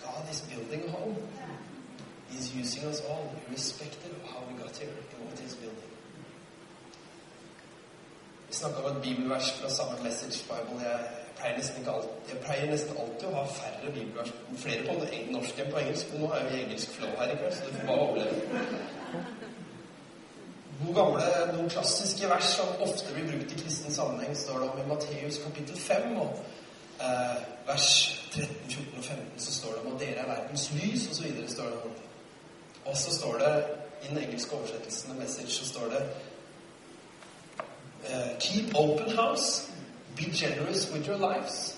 [0.06, 1.16] God is building a home.
[2.30, 5.92] He's using us all, irrespective of how we got here, in what he's building.
[8.48, 10.82] Vi snakka om et bibelvers fra samme Message Bible.
[10.82, 10.98] Jeg
[11.38, 14.98] pleier nesten, ikke alltid, jeg pleier nesten alltid å ha færre bibelvers, flere på
[15.32, 16.12] norsk enn på engelsk.
[16.12, 19.34] Men nå er vi i engelsk flow her i kveld, så du får bare overleve
[20.80, 24.80] noen gamle, noen klassiske vers som ofte blir brukt i kristen sammenheng, står det om
[24.80, 26.16] i Matteus kapittel 5.
[26.20, 26.42] Og
[27.00, 27.88] eh, vers
[28.32, 31.22] 13, 14 og 15 så står det om at dere er verdens lys, og så
[31.22, 32.02] videre står det om
[32.86, 33.54] Og så står det
[34.02, 36.02] i den engelske oversettelsen av Message så står det
[38.04, 39.72] eh, Keep open house.
[40.16, 41.76] Be generous with your lives.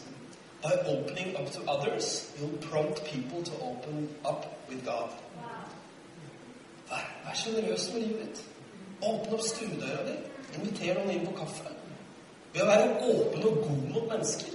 [0.63, 5.11] By opening up to others, you'll prompt people to open up with God.
[6.91, 8.45] Vær, vær sjenerøs med livet ditt.
[9.03, 10.15] Åpne opp stuedøra di.
[10.59, 11.75] Inviter noen inn på kaffe.
[12.53, 14.55] Ved å være åpen og god mot mennesker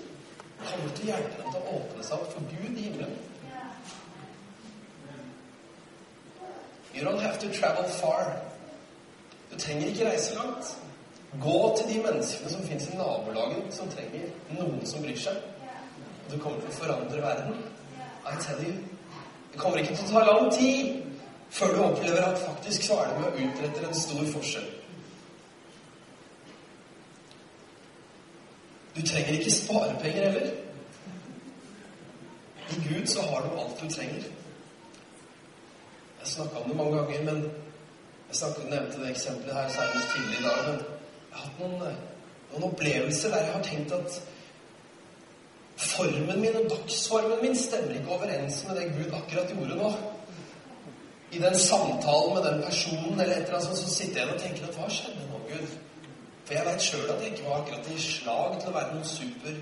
[0.64, 3.16] kommer du til å hjelpe dem til å åpne seg opp for Gud i himmelen.
[6.94, 8.42] You don't have to travel far.
[9.52, 10.78] Du trenger ikke reise langt.
[11.42, 15.40] Gå til de menneskene som fins i nabolaget, som trenger noen som bryr seg.
[16.26, 17.64] Og du kommer til å forandre verden.
[18.24, 18.76] I tell you.
[19.54, 21.02] Det kommer ikke til å ta lang tid
[21.54, 24.70] før du opplever at faktisk så er det med å utrette en stor forskjell.
[28.96, 30.50] Du trenger ikke sparepenger heller.
[32.74, 34.26] I Gud så har du alt du trenger.
[36.20, 37.44] Jeg snakka om det mange ganger, men
[38.30, 40.60] jeg snakket, nevnte det eksempelet her senest tidlig i dag.
[40.68, 41.98] Men jeg har hatt noen,
[42.54, 44.22] noen opplevelser der jeg har tenkt at
[45.84, 49.94] formen min og dagsformen min stemmer ikke overens med det Gud akkurat gjorde nå
[51.34, 54.67] i den samtalen med den personen eller et eller annet, så sitter jeg og tenker
[54.67, 55.78] at hva skjedde nå, Gud?
[56.46, 59.08] For jeg veit sjøl at jeg ikke var akkurat i slag til å være noen
[59.08, 59.56] super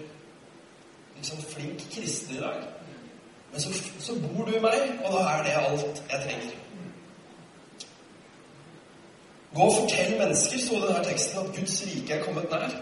[1.22, 2.64] liksom flink kristen i dag.
[3.52, 6.58] Men så, så bor du i meg, og da er det alt jeg trenger.
[9.54, 12.76] Gå og fortell mennesker, sto det i denne teksten, at Guds rike er kommet nær.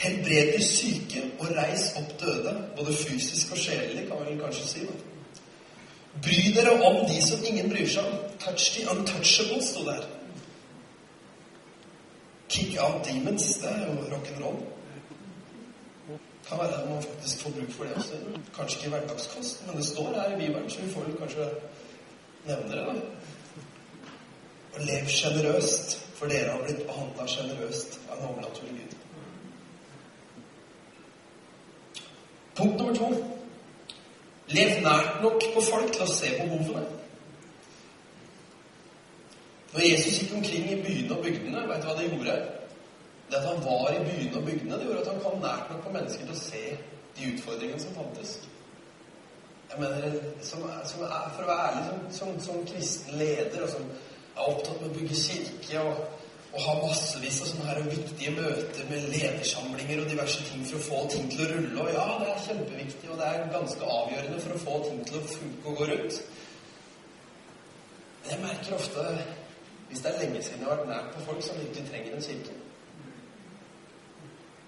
[0.00, 4.86] Helbred de syke og reis opp døde, både fysisk og sjelelig, kan vi kanskje si.
[4.88, 5.13] Da.
[6.22, 8.20] Bry dere om de som ingen bryr seg om.
[8.38, 10.06] Touch the untouchable, sto der.
[12.48, 13.54] Kick out demons.
[13.58, 14.62] Det er jo rock'n'roll.
[16.48, 18.12] Kan være at man faktisk får bruk for det også.
[18.56, 21.50] Kanskje ikke i hverdagskost, men det står her i Bibelen, så vi får kanskje
[22.46, 22.86] nevne det.
[22.86, 22.94] da.
[24.74, 28.96] Og lev sjenerøst, for dere har blitt behandla sjenerøst av en overnaturlig Gud.
[32.54, 33.33] Punkt nummer to
[34.52, 36.84] Lev nært nok på folk til å se behovene.
[39.74, 42.34] Når Jesus gikk omkring i byene og bygdene, vet du hva det gjorde?
[43.30, 45.80] Det at han var i byene og bygdene, det gjorde at han kom nært nok
[45.86, 46.64] på mennesker til å se
[47.16, 48.34] de utfordringene som fantes.
[49.70, 53.72] Jeg mener, som, som er, For å være ærlig, som, som, som kristen leder og
[53.72, 56.04] som er opptatt med å bygge kirke og
[56.54, 60.84] og ha massevis av sånne her viktige møter med ledersamlinger og diverse ting for å
[60.84, 61.82] få ting til å rulle.
[61.82, 65.18] Og ja, det er kjempeviktig, og det er ganske avgjørende for å få ting til
[65.18, 66.20] å funke og gå rundt.
[68.20, 69.08] Men jeg merker ofte,
[69.88, 72.24] hvis det er lenge siden jeg har vært nær på folk som virkelig trenger en
[72.28, 72.54] kirke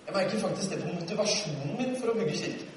[0.06, 2.75] Jeg merker faktisk det på motivasjonen min for å bygge kirke.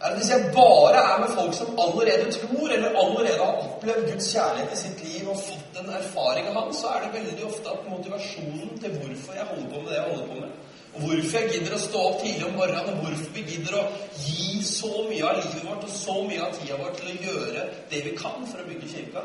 [0.00, 4.10] Er at Hvis jeg bare er med folk som allerede tror, eller allerede har opplevd
[4.10, 7.44] Guds kjærlighet i sitt liv og fått en erfaring av ham, så er det veldig
[7.50, 10.50] ofte at motivasjonen til hvorfor jeg holder på med det jeg holder på med,
[10.94, 13.84] og hvorfor jeg gidder å stå opp tidlig om morgenen, og hvorfor vi gidder å
[14.26, 17.66] gi så mye av livet vårt og så mye av tida vår til å gjøre
[17.94, 19.24] det vi kan for å bygge kirka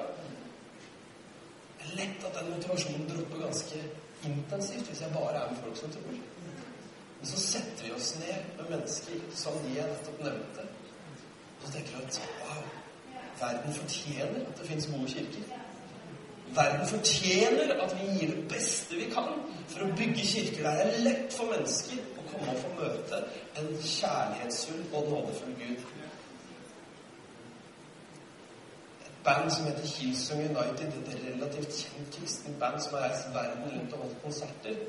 [1.80, 3.84] Det er lett at den motivasjonen dropper ganske
[4.30, 6.20] intensivt hvis jeg bare er med folk som tror.
[7.20, 10.68] Men så setter vi oss ned med mennesker som de jeg nettopp nevnte,
[11.60, 12.62] og tenker at wow,
[13.42, 15.50] verden fortjener at det fins gode kirker.
[16.56, 19.36] Verden fortjener at vi gir det beste vi kan
[19.70, 23.20] for å bygge kirker der det er lett for mennesker å komme og få møte
[23.60, 25.84] en kjærlighetsfull og nådefull Gud.
[29.04, 33.70] Et band som heter Hillsong United, et relativt kjent kristent band som har reist verden
[33.76, 34.82] rundt og holdt konserter,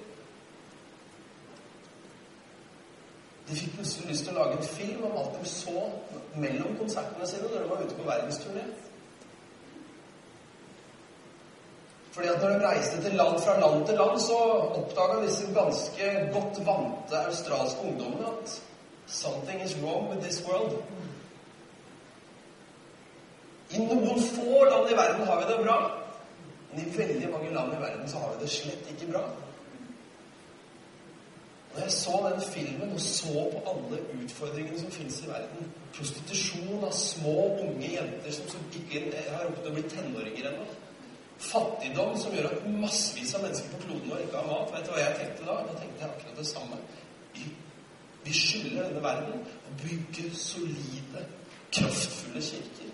[3.50, 5.88] De fikk plutselig lyst til å lage en film om alt de så
[6.38, 8.62] mellom konsertene sine når de var ute på verdensturné.
[12.14, 14.38] Fordi at når de reiste til land fra land til land, så
[14.78, 18.56] oppdaga disse ganske godt vante australske ungdommene at
[19.06, 20.78] something is wrong with this world.
[23.70, 25.78] I noen få land i verden har vi det bra,
[26.72, 29.26] men i veldig mange land i verden så har vi det slett ikke bra.
[31.74, 36.84] Når jeg så den filmen og så på alle utfordringene som finnes i verden Prostitusjon
[36.86, 40.66] av små, unge jenter som ikke har rukket å bli tenåringer ennå.
[41.40, 44.74] Fattigdom som gjør at massevis av mennesker på kloden vår ikke har mat.
[44.74, 45.56] Vet du hva jeg tenkte da?
[45.68, 46.80] Da tenkte jeg akkurat det samme.
[47.34, 47.46] Vi,
[48.26, 51.24] vi skylder denne verden å bygge solide,
[51.70, 52.90] kraftfulle kirker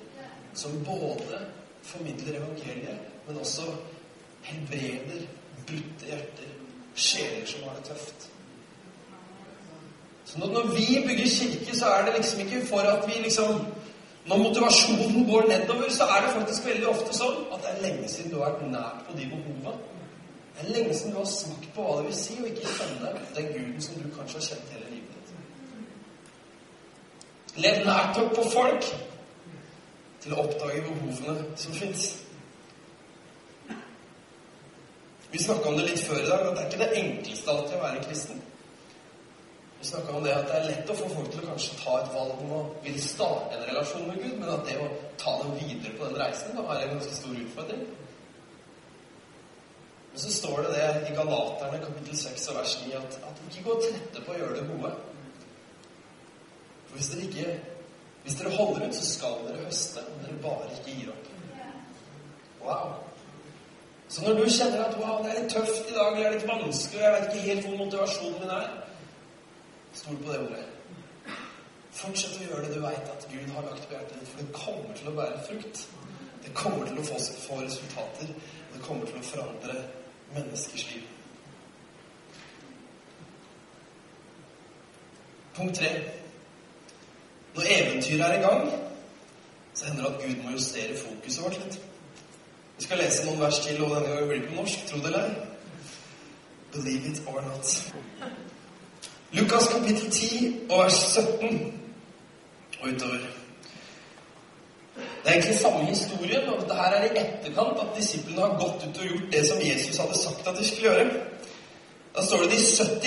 [0.57, 1.43] som både
[1.87, 3.67] formidler evangeliet, men også
[4.47, 5.27] helbreder
[5.67, 6.57] brutte hjerter,
[6.95, 8.31] sjeler som har det tøft.
[10.41, 13.67] Så når vi bygger kirke, så er det liksom ikke for at vi liksom
[14.27, 18.09] Når motivasjonen går nedover, så er det faktisk veldig ofte sånn at det er lenge
[18.11, 19.75] siden du har vært nært på de behovene.
[20.57, 23.13] Det er lenge siden du har smakt på hva det vil si å ikke kjenne
[23.37, 25.31] den guden som du kanskje har kjent hele livet ditt.
[27.67, 28.91] Lev nært nok på folk
[30.25, 32.03] til å oppdage behovene som fins.
[35.31, 37.79] Vi snakka om det litt før i dag, at det er ikke det enkleste alltid
[37.79, 38.43] å være kristen.
[39.87, 42.11] Snakka om det at det er lett å få folk til å kanskje ta et
[42.15, 44.89] valg om å ville starte en relasjon med Gud, men at det å
[45.21, 47.85] ta dem videre på den reisen da er en ganske stor utfordring.
[50.11, 53.65] Men så står det det i Galaterne kapittel 6 og vers 9 at, at ikke
[53.69, 54.93] gå trette på å gjøre det gode.
[56.89, 57.57] For hvis dere ikke
[58.27, 61.27] hvis dere holder ut, så skal dere høste, om dere bare ikke gir opp.
[62.65, 62.89] Wow.
[64.09, 66.35] Så når du kjenner at wow, det er litt tøft i dag, eller det er
[66.35, 68.67] litt vanskelig, og jeg vet ikke helt hvor motivasjonen min er,
[69.97, 70.65] Stol på det ordet.
[71.97, 74.59] Fortsett å gjøre det du veit at Gud har lagt på hjertet ditt, for det
[74.59, 75.85] kommer til å bære frukt.
[76.45, 78.33] Det kommer til å få, få resultater.
[78.75, 79.79] Det kommer til å forandre
[80.35, 81.07] menneskers liv.
[85.57, 85.91] Punkt tre.
[87.57, 88.67] Når eventyret er i gang,
[89.75, 91.79] så hender det at Gud må justere fokuset vårt litt.
[92.77, 94.85] Vi skal lese noen vers til, og denne gangen blir det på norsk.
[94.91, 95.47] Tro det eller ei.
[96.77, 97.73] Believe it or not.
[99.33, 101.81] Lukas kapittel 10 og vers 17
[102.81, 103.19] og utover.
[104.97, 108.85] Det er egentlig samme historien, og dette her er i etterkant at disiplene har gått
[108.87, 111.11] ut og gjort det som Jesus hadde sagt at de skulle gjøre.
[112.17, 112.61] Da står det de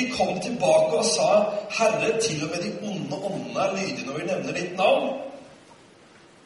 [0.04, 1.30] 70 kom tilbake og sa,
[1.70, 5.18] 'Herre, til og med de onde åndene er lydige når vi nevner ditt navn.'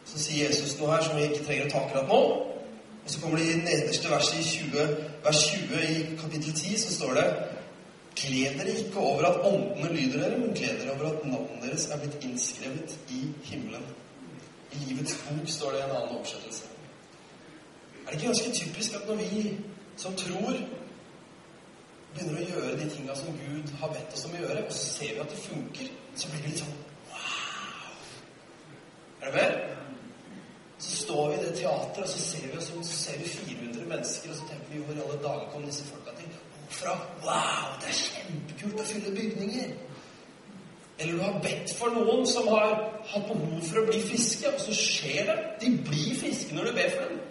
[0.05, 2.21] Så sier Jesus noe her som vi ikke trenger å ta akkurat nå.
[3.05, 6.95] Og så kommer det i nederste verset i 20, vers 20 i kapittel 10, så
[6.95, 7.27] står det
[8.15, 11.87] Gled dere ikke over at åndene lyder dere, men gled dere over at navnet deres
[11.89, 13.85] er blitt innskrevet i himmelen.
[14.73, 16.69] I livets bok står det en annen oversettelse.
[18.03, 19.57] Er det ikke ganske typisk at når vi
[19.97, 20.55] som tror,
[22.13, 24.89] begynner å gjøre de tinga som Gud har bedt oss om å gjøre, og så
[24.89, 26.75] ser vi at det funker, så blir det litt sånn
[27.09, 27.93] wow!
[29.21, 29.59] Er det med?
[30.83, 34.33] Så står vi i det teatret, og så ser vi, så ser vi 400 mennesker,
[34.33, 36.33] og så tenker vi hvor i alle dager kom disse folka til?
[36.77, 39.73] Fra Wow, det er kjempekult å fylle bygninger.
[40.99, 42.73] Eller du har bedt for noen som har
[43.09, 45.37] hatt behov for å bli friske, og så skjer det.
[45.63, 47.21] De blir friske når du ber for dem.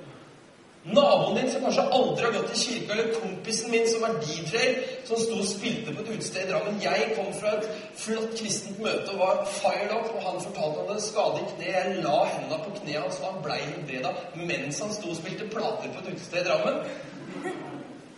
[0.83, 4.63] Naboen din som kanskje aldri har gått i kirka, eller kompisen min som er DJ,
[5.07, 6.81] som sto og spilte på et utested i Drammen.
[6.83, 7.69] Jeg kom fra et
[8.03, 11.71] flott kristent møte og var fired up, og han fortalte om en skade i kneet.
[11.77, 15.47] Jeg la hendene på kneet hans, og han blei helbreda mens han sto og spilte
[15.55, 16.83] plater på et utested i Drammen.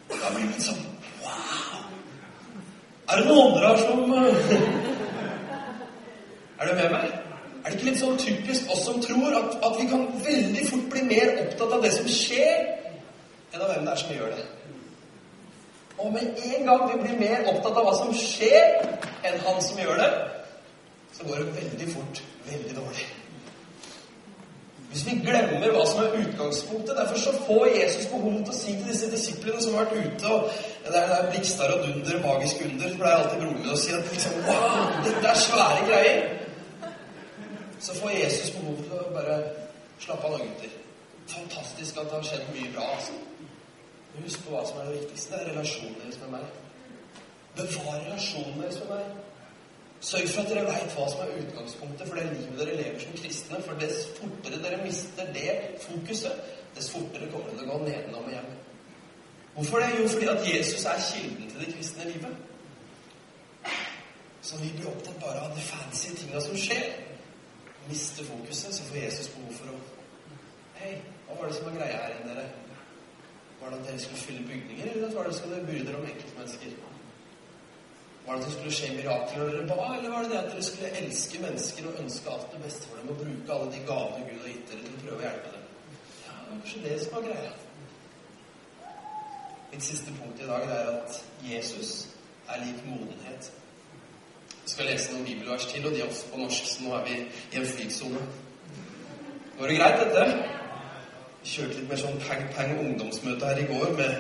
[0.09, 0.94] Da blir det sånn!
[3.09, 4.55] Er det noen andre her som eh,
[6.59, 7.07] Er du med meg?
[7.65, 10.91] Er det ikke litt sånn typisk oss som tror at, at vi kan veldig fort
[10.93, 12.69] bli mer opptatt av det som skjer,
[13.53, 14.45] enn av hvem det er som gjør det?
[15.99, 18.85] Og med en gang vi blir mer opptatt av hva som skjer,
[19.25, 20.13] enn han som gjør det,
[21.17, 23.07] så går det veldig fort veldig dårlig.
[24.95, 28.75] Hvis vi glemmer hva som er utgangspunktet Derfor så får Jesus behov til å si
[28.77, 30.53] til disse disiplene som har vært ute og
[30.85, 32.93] Det er, det er blikstar og dunder, magisk under.
[32.93, 36.19] Det pleier alltid broren min å si at liksom, wow, dette er svære greier.
[37.81, 39.39] Så får Jesus behov til å bare
[40.05, 40.79] slappe av nå, gutter.
[41.33, 42.87] Fantastisk at det har skjedd mye bra.
[42.95, 43.17] altså.
[44.21, 45.33] Husk på hva som er det viktigste.
[45.33, 47.23] Det er relasjonen deres med meg.
[47.59, 49.24] Bevar relasjonen deres med meg.
[50.05, 53.15] Sørg for at dere veit hva som er utgangspunktet for det livet dere lever som
[53.17, 53.61] kristne.
[53.65, 55.55] For dess fortere dere mister det
[55.87, 56.43] fokuset,
[56.77, 58.51] dess fortere kommer det til å gå nedenom og hjem.
[59.55, 59.95] Hvorfor det?
[59.97, 62.37] Jo, fordi at Jesus er kilden til det kristne livet.
[64.45, 66.85] Så vi blir opptatt bare av de fancy tinga som skjer.
[67.89, 69.83] Mister fokuset, så får Jesus behov for å
[70.75, 72.49] Hei, hva var det som var greia her inne, dere?
[73.61, 76.09] Var det at dere skulle fylle bygninger, eller var det at dere bry dere om
[76.11, 76.94] enkeltmennesker?
[78.27, 80.63] Var det at det skulle skje mirakler dere ba, eller var det det at dere
[80.63, 84.25] skulle elske mennesker og ønske alt det beste for dem og bruke alle de gavene
[84.31, 85.67] Gud har gitt dere, til å prøve å hjelpe dem?
[86.23, 87.53] Ja, det var kanskje det som var greia.
[89.75, 91.93] Mitt siste punkt i dag er at Jesus
[92.49, 93.53] er lik modenhet.
[94.65, 97.07] Jeg skal lese noen bibelvers til, og de er også på norsk, så nå er
[97.11, 98.27] vi i en flytsone.
[99.59, 100.27] Går det greit, dette?
[101.43, 104.15] Vi kjørte litt mer sånn pang-pang ungdomsmøte her i går med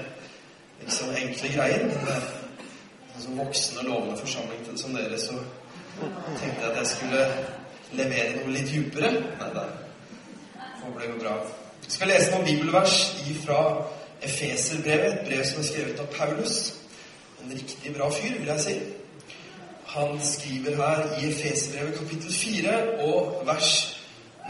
[0.83, 1.87] litt sånn enkle greier.
[1.89, 2.44] men
[3.23, 5.37] som voksen og lovende forsamling som dere, så
[6.41, 7.27] tenkte jeg at jeg skulle
[7.95, 9.13] levere noe litt dypere.
[9.41, 9.69] Nei nei.
[10.83, 11.37] Håper det går bra.
[11.85, 12.97] Jeg skal lese noen bibelvers
[13.45, 13.61] fra
[14.25, 16.59] Efeserbrevet, et brev som er skrevet av Paulus.
[17.43, 18.77] En riktig bra fyr, vil jeg si.
[19.95, 23.71] Han skriver her i Efeserbrevet kapittel 4 og vers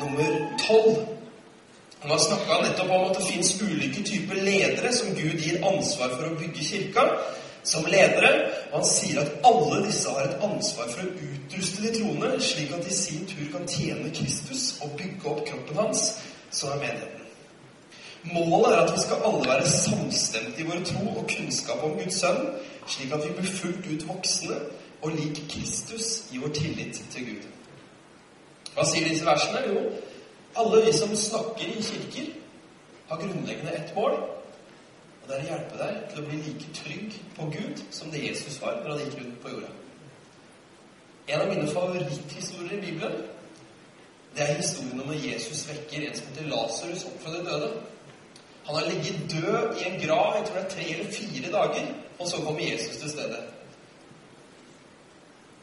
[0.01, 0.31] nummer
[0.63, 1.07] 12.
[2.05, 6.15] Han har snakka nettopp om at det fins ulike typer ledere som Gud gir ansvar
[6.15, 7.05] for å bygge kirka
[7.65, 8.31] som ledere.
[8.73, 12.73] Og han sier at alle disse har et ansvar for å utruste de troende, slik
[12.77, 16.07] at de i sin tur kan tjene Kristus og bygge opp kroppen hans,
[16.51, 17.21] som er menigheten.
[18.33, 22.23] Målet er at vi skal alle være samstemte i vår tro og kunnskap om Guds
[22.23, 22.47] sønn,
[22.89, 24.61] slik at vi blir fullt ut voksne
[25.05, 27.43] og lik Kristus i vår tillit til Gud.
[28.75, 29.61] Hva sier disse versene?
[29.69, 29.83] Jo,
[30.57, 32.33] alle vi som snakker i kirker,
[33.09, 34.17] har grunnleggende ett mål,
[35.25, 38.27] og det er å hjelpe deg til å bli like trygg på Gud som det
[38.27, 39.71] Jesus var når han gikk rundt på jorda.
[41.33, 43.23] En av mine favoritthistorier i Bibelen
[44.35, 47.71] det er historien om når Jesus vekker en som heter Lasarus opp fra de døde.
[48.67, 51.93] Han har ligget død i en grav jeg tror det er tre eller fire dager,
[52.19, 53.43] og så kommer Jesus til stedet.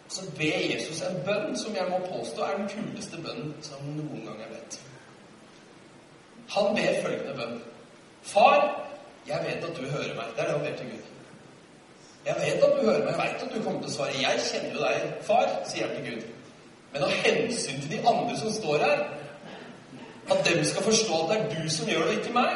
[0.07, 4.25] Så ber Jesus en bønn som jeg må påstå er den kuleste bønnen som noen
[4.25, 4.79] gang er bedt.
[6.55, 7.61] Han ber følgende bønn.
[8.21, 8.65] Far,
[9.27, 10.25] jeg vet at du hører meg.
[10.35, 11.09] Det er det han ber til Gud.
[12.25, 13.13] Jeg vet at du hører meg.
[13.13, 14.21] Jeg vet at du kommer til å svare.
[14.21, 16.29] Jeg kjenner jo deg, far, sier han til Gud.
[16.93, 19.03] Men av hensyn til de andre som står her,
[20.31, 22.55] at dem skal forstå at det er du som gjør det, ikke meg,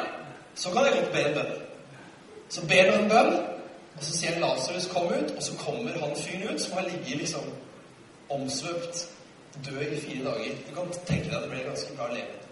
[0.54, 1.54] så kan jeg godt be en bønn.
[2.48, 3.32] Så ber du en bønn,
[3.96, 7.18] og så sier Lasarus 'kom ut', og så kommer han fyren ut som har ligget
[7.18, 7.44] liksom
[8.30, 9.08] omsvøpt,
[9.66, 10.54] død i fire dager.
[10.68, 12.45] Du kan tenke deg at det ble ganske bra levende.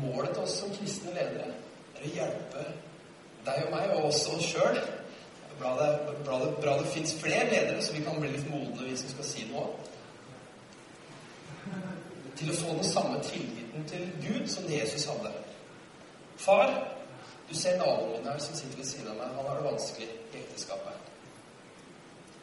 [0.00, 1.52] Målet til oss som kristne ledere
[1.94, 2.64] er å hjelpe
[3.44, 4.78] deg og meg, og også oss sjøl.
[5.58, 5.90] Bra det,
[6.26, 9.12] bra det, bra det fins flere ledere, så vi kan bli litt modne, vi som
[9.12, 9.68] skal si noe.
[12.34, 15.30] Til å få den samme tilliten til Gud som Jesus hadde.
[16.42, 16.72] Far,
[17.48, 19.36] du ser naboen her som sitter ved siden av meg.
[19.38, 21.12] Han har det vanskelig i ekteskapet.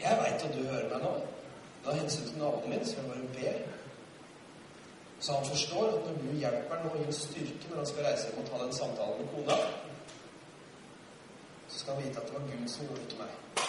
[0.02, 1.12] Jeg veit at du hører meg nå.
[1.86, 3.81] Da hensyn til naboen min, så jeg bare ber
[5.22, 8.30] så han forstår at når Gud hjelper ham og gir styrke når han skal reise
[8.30, 9.58] hjem og ta den samtalen med kona,
[11.68, 13.66] så skal han vite at det var Gud som gjorde det, ikke meg.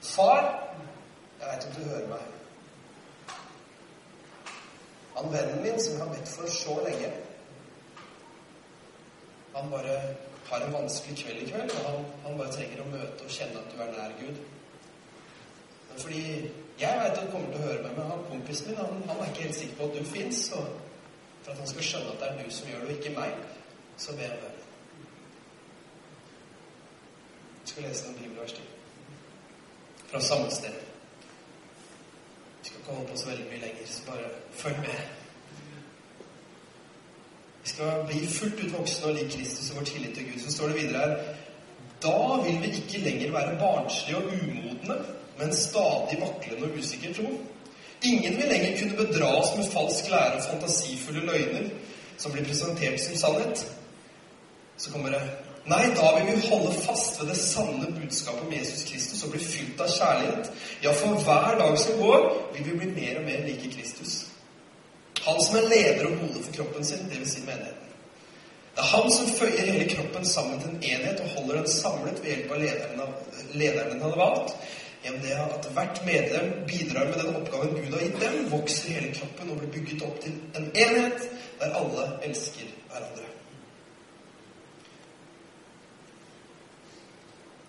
[0.00, 0.42] Far,
[1.40, 2.24] jeg veit at du hører meg.
[5.16, 7.10] Han vennen min som jeg har bedt for så lenge,
[9.56, 10.00] han bare
[10.46, 13.62] har en vanskelig kveld i kveld, og han, han bare trenger å møte og kjenne
[13.62, 14.40] at du er nær Gud.
[15.98, 16.22] Fordi
[16.80, 19.30] jeg veit du kommer til å høre meg, men han kompisen min han, han er
[19.30, 20.42] ikke helt sikker på at du fins.
[20.52, 20.66] Og
[21.42, 23.36] for at han skal skjønne at det er du som gjør det, og ikke meg,
[23.96, 24.64] så ber jeg bønn.
[27.60, 28.72] Jeg skal lese noen bibelvers til.
[30.06, 30.76] Fra samme sted.
[32.60, 35.00] Vi skal ikke holde på så veldig mye lenger, så bare følg med.
[37.66, 40.40] Vi skal bli fullt ut voksne og like Kristus og vår tillit til Gud.
[40.44, 41.16] Så står det videre her
[42.02, 44.96] Da vil vi ikke lenger være barnslige og umodne,
[45.38, 47.32] men stadig vaklende og usikker tro.
[48.02, 51.68] Ingen vil lenger kunne bedra oss med falsk lære og fantasifulle løgner
[52.16, 53.66] som blir presentert som sannhet.
[54.76, 55.22] Så kommer det
[55.66, 59.40] Nei, da vil vi holde fast ved det sanne budskapet om Jesus Kristus og bli
[59.42, 60.50] fylt av kjærlighet.
[60.84, 64.12] Ja, for hver dag som går, vil vi bli mer og mer like Kristus.
[65.24, 67.32] Han som er leder og hode for kroppen sin, dvs.
[67.34, 67.82] Si menigheten.
[68.76, 72.22] Det er han som føyer hele kroppen sammen til en enhet og holder den samlet
[72.22, 73.14] ved hjelp av lederen,
[73.56, 74.56] lederen den hadde valgt.
[75.06, 79.50] Det at hvert medlem bidrar med den oppgaven Gud har gitt dem, vokser hele kroppen
[79.50, 81.28] og blir bygget opp til en enhet
[81.60, 83.28] der alle elsker hverandre.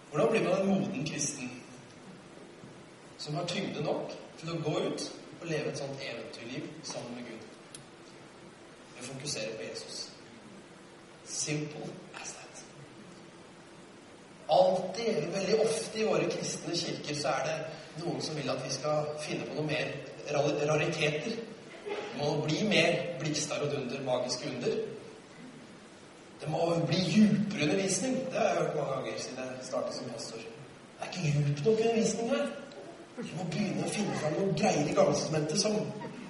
[0.10, 1.52] Hvordan blir man en moden kristen
[3.18, 5.08] som har tyngde nok til å gå ut
[5.42, 7.48] og leve et sånt eventyrliv sammen med Gud?
[8.98, 10.10] Vi fokuserer på Jesus.
[11.26, 12.37] Simple as.
[14.50, 18.62] Alltid, eller veldig ofte i våre kristne kirker, så er det noen som vil at
[18.64, 19.92] vi skal finne på noe mer
[20.70, 21.34] rariteter.
[21.88, 24.78] Det må bli mer blikkstar og Dunder, magiske under.
[26.42, 28.16] Det må bli djupere undervisning.
[28.32, 30.38] Det har jeg hørt mange ganger siden jeg startet som pastor.
[30.38, 32.48] Det er ikke djup nok undervisning her.
[33.18, 35.78] Vi må begynne å finne fram noen greier i Gammeltestamentet som,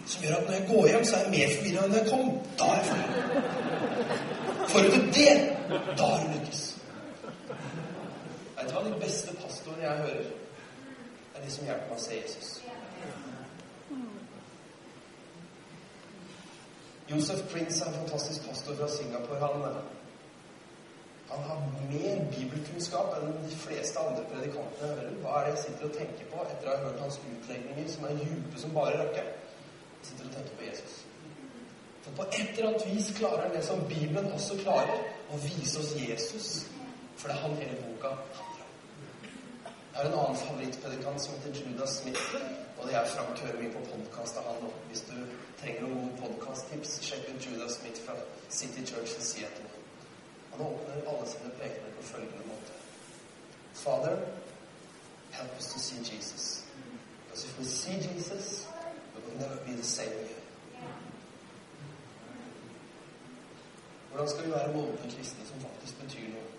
[0.08, 2.30] som gjør at når jeg går hjem, så er jeg mer forvirra enn jeg kom.
[2.60, 3.18] Da er jeg forvirra.
[4.68, 5.34] Får du til det,
[5.98, 6.62] da har du lykkes.
[7.48, 8.86] Vet du hva?
[8.88, 8.94] De
[9.68, 10.24] pastorene jeg hører,
[11.36, 12.50] er de som hjelper meg å se Jesus.
[17.08, 19.40] Josef Prince er en fantastisk pastor fra Singapore.
[19.44, 19.76] Han,
[21.30, 21.62] han har
[21.92, 25.20] mer bibelkunnskap enn de fleste andre predikantene jeg hører.
[25.24, 28.08] Hva er det jeg sitter og tenker på etter å ha hørt hans utlegninger, som
[28.08, 29.28] er dype som bare røkke?
[30.00, 30.98] Jeg sitter og tenker på Jesus.
[32.08, 35.80] For på et eller annet vis klarer han det som Bibelen også klarer, å vise
[35.84, 36.52] oss Jesus.
[37.18, 38.16] For det er han hele boka.
[39.98, 42.26] Jeg har en annen favorittpredikant som heter Judas Smith.
[42.78, 44.68] Og det er Frank hører mye på podkast av han.
[44.90, 45.16] Hvis du
[45.62, 48.14] trenger noen podkast-tips, sjekk ut Judas Smith fra
[48.50, 49.66] City Church i Seattle.
[50.52, 52.78] Han åpner alle sine prekener på følgende måte.
[53.74, 54.22] Father,
[55.32, 56.46] help us to see Jesus.
[57.26, 58.68] Because if we see Jesus,
[59.16, 60.46] we will never be the same again.
[64.12, 66.57] Hvordan skal vi være modne kristne som faktisk betyr noe?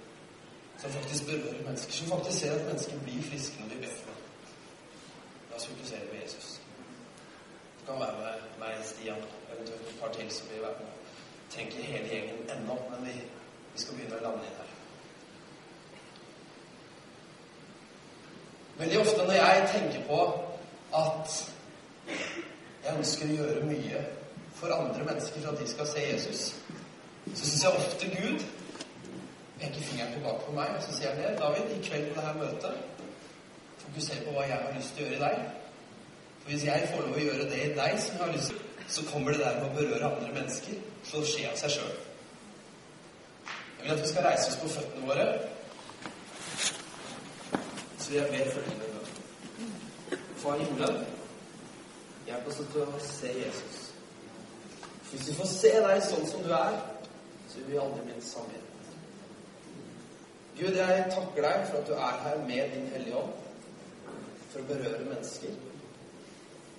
[0.79, 1.93] Som faktisk berører mennesker?
[1.93, 4.23] Som faktisk ser at mennesker blir friske når vi ber for dem?
[5.51, 6.61] La oss fokusere på Jesus.
[7.79, 9.23] Det kan være med meg, Stian,
[9.53, 10.93] eventuelt et par til som vil være med.
[11.51, 13.15] Tenker hele gjengen ennå, men vi,
[13.73, 14.75] vi skal begynne å lande inn her.
[18.79, 20.21] Veldig ofte når jeg tenker på
[20.95, 21.39] at
[22.85, 24.05] jeg ønsker å gjøre mye
[24.55, 26.45] for andre mennesker for at de skal se Jesus,
[27.35, 28.47] så syns jeg ofte Gud
[29.61, 31.35] peker fingeren tilbake på meg, og så sier han det.
[31.41, 33.07] David, i kveld på dette møtet,
[33.83, 35.37] fokuser på hva jeg har lyst til å gjøre i deg.
[36.41, 38.65] For hvis jeg får lov å gjøre det i deg som jeg har lyst til,
[38.89, 41.97] så kommer det der med å berøre andre mennesker til å skje av seg sjøl.
[43.79, 45.27] Jeg vil at vi skal reise oss på føttene våre.
[47.99, 48.87] Så jeg ber følgende
[50.39, 51.03] Far i himmelen,
[52.27, 53.79] hjelp oss til å se Jesus.
[55.11, 56.79] Hvis vi får se deg sånn som du er,
[57.51, 58.68] så vil vi aldri bli en sammenheng.
[60.59, 63.35] Gud, jeg takker deg for at du er her med din Hellige Ånd
[64.51, 65.53] for å berøre mennesker.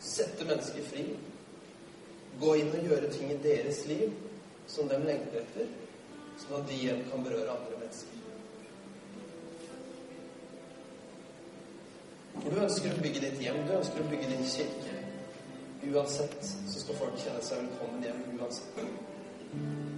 [0.04, 1.06] Sette mennesker fri.
[2.42, 4.12] Gå inn og gjøre ting i deres liv
[4.68, 5.70] som de lengter etter,
[6.42, 8.20] sånn at de igjen kan berøre andre mennesker.
[12.40, 14.98] For du ønsker å bygge ditt hjem, du ønsker å bygge din kirke.
[15.90, 19.89] Uansett så skal folk kjenne seg velkommen hjem uansett.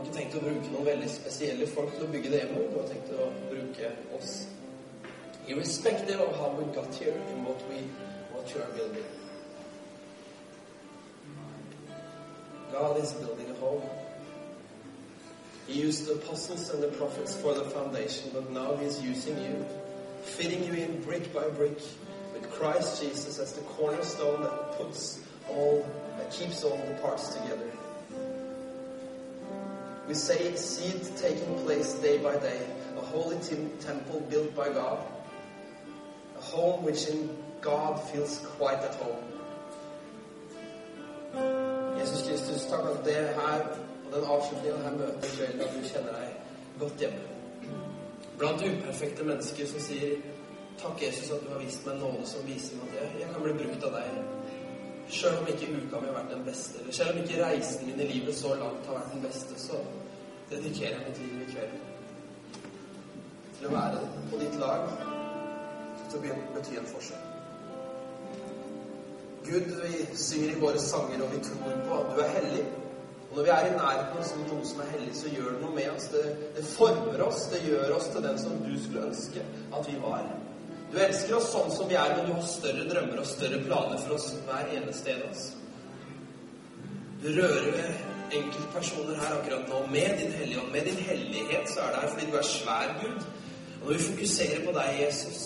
[0.00, 2.68] Har ikke tenkt å bruke noen veldig spesielle folk til å bygge det hjemmet.
[2.72, 4.30] Du har tenkt å bruke oss.
[5.44, 7.82] Irrespective of how we got here and what we
[8.32, 9.04] what you are building.
[12.72, 13.82] God is building a home.
[15.66, 19.66] He used the apostles and the prophets for the foundation, but now He's using you,
[20.22, 21.76] fitting you in brick by brick,
[22.32, 25.20] with Christ Jesus as the cornerstone that puts
[25.50, 25.86] all,
[26.16, 27.70] that keeps all the parts together.
[30.10, 30.58] We say, it
[31.20, 33.36] taking place day by day, a holy
[33.78, 34.98] temple built by God,
[36.36, 37.30] a home which in
[37.60, 39.22] God feels quite at home.
[42.00, 43.62] Jesus Kristus, takk at det her
[44.06, 46.34] og den avslutningen her møter møtet at du kjenner deg
[46.82, 47.22] godt hjemme.
[48.42, 50.18] Blant uperfekte mennesker som sier
[50.82, 53.54] Takk, Jesus, at du har vist meg nåde som viser meg jeg, jeg kan bli
[53.62, 54.20] brukt av deg.
[55.10, 58.02] Sjøl om ikke uka mi har vært den beste, eller selv om ikke reisen min
[58.02, 59.78] i livet så langt har vært den beste, så
[60.50, 61.78] dedikerer mitt liv i kveld.
[63.60, 63.98] til å være
[64.30, 64.86] på ditt lag,
[66.08, 67.26] til å bety en forskjell.
[69.44, 72.64] Gud, vi synger i våre sanger, og vi tror på at du er hellig.
[73.30, 75.74] Og når vi er i nærheten av noe som er hellig, så gjør det noe
[75.76, 76.08] med oss.
[76.12, 76.22] Det,
[76.56, 77.44] det, former oss.
[77.52, 79.44] Det gjør oss til den som du skulle ønske
[79.76, 80.24] at vi var.
[80.90, 84.00] Du elsker oss sånn som vi er, men du har større drømmer og større planer
[84.02, 85.44] for oss hver eneste en av oss.
[87.20, 90.72] Du rører ved enkeltpersoner her akkurat nå med din hellige ånd.
[90.72, 93.24] Med din hellighet så er det her fordi du er svær Gud.
[93.80, 95.40] Og når vi fokuserer på deg, Jesus,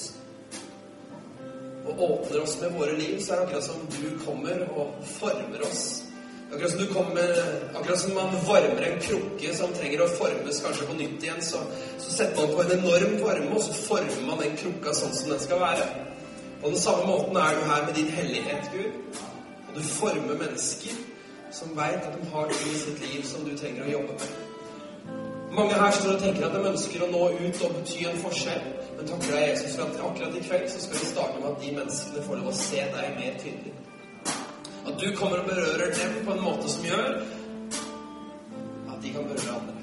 [1.85, 5.67] og åpner oss med våre liv, så er det akkurat som du kommer og former
[5.69, 5.85] oss.
[6.53, 7.31] Akkurat som, du kommer,
[7.75, 11.63] akkurat som man varmer en krukke som trenger å formes kanskje på nytt igjen, så,
[11.99, 15.33] så setter man på en enorm varme, og så former man den krukka sånn som
[15.35, 15.89] den skal være.
[16.63, 19.19] På den samme måten er du her med din hellighet, Gud.
[19.69, 21.03] Og du former mennesker
[21.55, 24.35] som veit at de har ting i sitt liv som du trenger å jobbe med.
[25.55, 28.65] Mange her står og tenker at de ønsker å nå ut og bety en forskjell.
[28.97, 31.63] Men takk deg, Jesus, for at akkurat i kveld så skal vi starte med at
[31.63, 33.75] de menneskene får lov å se deg mer tydelig.
[34.85, 37.09] At du kommer og berører dem på en måte som gjør
[38.91, 39.81] at de kan berøre andre.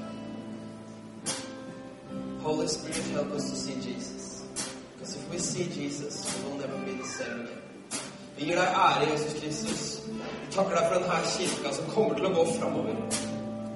[2.43, 4.43] Holy Spirit, help us to see Jesus.
[4.93, 7.60] Because if we see Jesus, we will never be the same again.
[8.41, 9.81] Vi gir deg ære, Jesus Kristus.
[10.17, 12.95] Vi takker deg for denne kirka som kommer til å gå framover.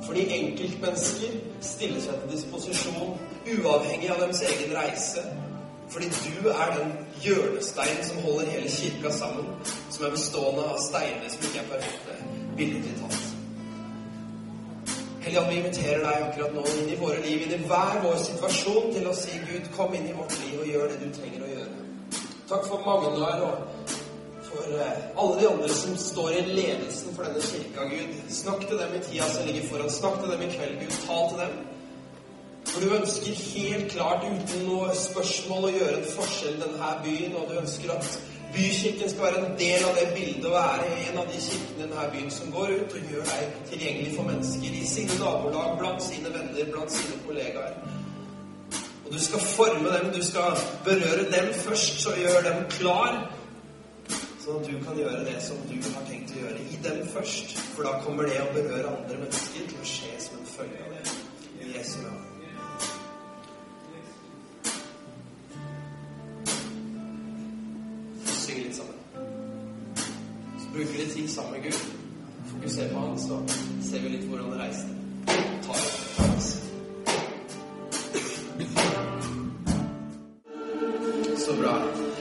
[0.07, 1.35] Fordi enkeltmennesker
[1.67, 3.11] stiller seg til disposisjon
[3.45, 5.21] uavhengig av deres egen reise.
[5.93, 9.51] Fordi du er den hjørnesteinen som holder hele kirka sammen.
[9.93, 12.17] Som er bestående av steiner som ikke er perfekte,
[12.57, 13.21] billedlig talt.
[15.27, 18.89] Helligånd, vi inviterer deg akkurat nå inn i våre liv, inn i hver vår situasjon,
[18.97, 21.51] til å si Gud, kom inn i vårt liv og gjør det du trenger å
[21.53, 21.85] gjøre.
[22.49, 23.93] Takk for Magnar og
[24.55, 28.17] for alle de andre som står i ledelsen for denne kirka, Gud.
[28.29, 29.91] Snakk til dem i tida som ligger foran.
[29.91, 30.99] Snakk til dem i kveld, Gud.
[31.07, 31.57] Tal til dem.
[32.65, 37.35] For du ønsker helt klart, uten noe spørsmål, å gjøre en forskjell i denne byen,
[37.39, 38.09] og du ønsker at
[38.55, 41.83] bykirken skal være en del av det bildet og være en av de kirkene i
[41.83, 46.03] denne byen som går ut og gjør deg tilgjengelig for mennesker i sine nabolag, blant
[46.03, 47.79] sine venner, blant sine kollegaer.
[49.05, 53.19] Og du skal forme dem, du skal berøre dem først, så gjør dem klar
[54.45, 57.55] Sånn at du kan gjøre det som du har tenkt å gjøre i dem først.
[57.73, 60.89] For da kommer det å berøre andre mennesker til å skje som en følge av
[60.93, 61.01] det.
[61.65, 62.21] I Jesu navn.
[68.43, 68.99] Syng litt sammen.
[70.61, 71.79] Så bruker vi litt tid sammen med Gud.
[72.51, 73.39] Fokuser på Han, så
[73.87, 74.89] ser vi litt hvordan det reiser.
[75.65, 75.89] Ta det.
[81.47, 81.73] Så bra.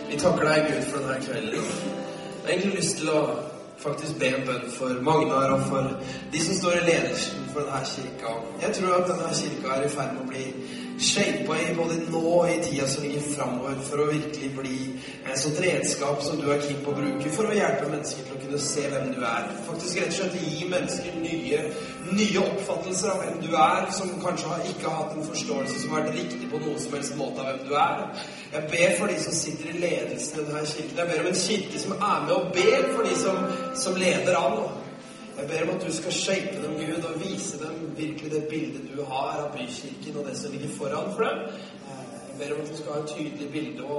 [0.09, 2.03] Vi takker deg, Gud, for denne kvelden.
[2.45, 3.21] Jeg har egentlig lyst til å
[3.81, 5.87] faktisk be en bønn for Magnar og for
[6.33, 8.33] de som står i ledelsen for denne kirka.
[8.61, 10.43] Jeg tror at denne kirka er i ferd med å bli
[11.01, 14.77] shapa i både nå og i tida som ligger framover, for å virkelig bli
[15.25, 18.37] et sånt redskap som du er keen på å bruke for å hjelpe mennesker til
[18.37, 19.49] å kunne se hvem du er.
[19.71, 21.63] Faktisk rett og slett gi mennesker nye,
[22.13, 26.05] nye oppfattelser av hvem du er, som kanskje ikke har hatt en forståelse som har
[26.05, 28.25] vært riktig på noen som helst måte av hvem du er.
[28.55, 30.97] Jeg ber for de som sitter i ledelsen i denne kirken.
[31.01, 33.45] Jeg ber om en kirke som er med og ber for de som,
[33.85, 34.59] som leder an.
[35.35, 38.85] Jeg ber om at du skal shape dem, Gud, og vise dem virkelig det bildet
[38.93, 41.41] du har av bykirken og det som ligger foran for dem.
[42.35, 43.99] Jeg ber om at de skal ha et tydelig bilde å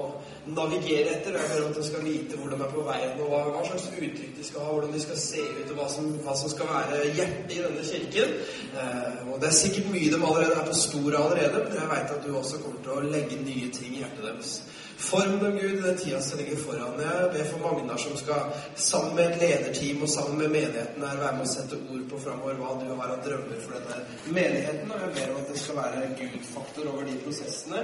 [0.58, 1.38] navigere etter.
[1.40, 3.86] Jeg ber om at de skal vite hvor de er på veien, og hva, slags
[3.96, 6.72] uttrykk de skal ha, hvordan de skal se ut, og hva som, hva som skal
[6.74, 8.34] være hjertet i denne kirken.
[8.76, 12.18] Eh, og Det er sikkert mye de allerede er på sporet allerede, men jeg veit
[12.18, 14.58] at du også kommer til å legge nye ting i hjertet deres.
[14.98, 17.00] Form dem, Gud, i den tida som ligger foran.
[17.00, 21.18] Jeg ber for Magnar som skal sammen med et lederteam og sammen med menigheten her
[21.20, 23.98] være med å sette ord på framover hva du har av drømmer for denne
[24.38, 24.94] menigheten.
[24.96, 27.84] Og jeg ber om at det skal være Gud-faktor over de prosessene.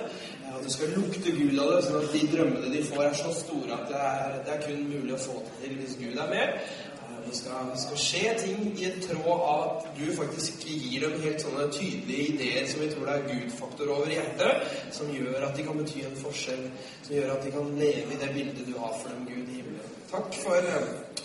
[0.53, 3.35] At det skal lukte Gud av det, sånn at de drømmene de får, er så
[3.41, 6.63] store at det er, det er kun mulig å få til hvis Gud er med.
[7.25, 11.15] Det skal, det skal, skje ting i en tråd av at du faktisk gir dem
[11.23, 15.55] helt sånne tydelige ideer som vi tror det er Gud-faktor over hjertet, som gjør at
[15.57, 16.65] de kan bety en forskjell,
[17.05, 19.61] som gjør at de kan leve i det bildet du har for dem, Gud i
[19.61, 19.97] himmelen.
[20.11, 20.71] Takk for,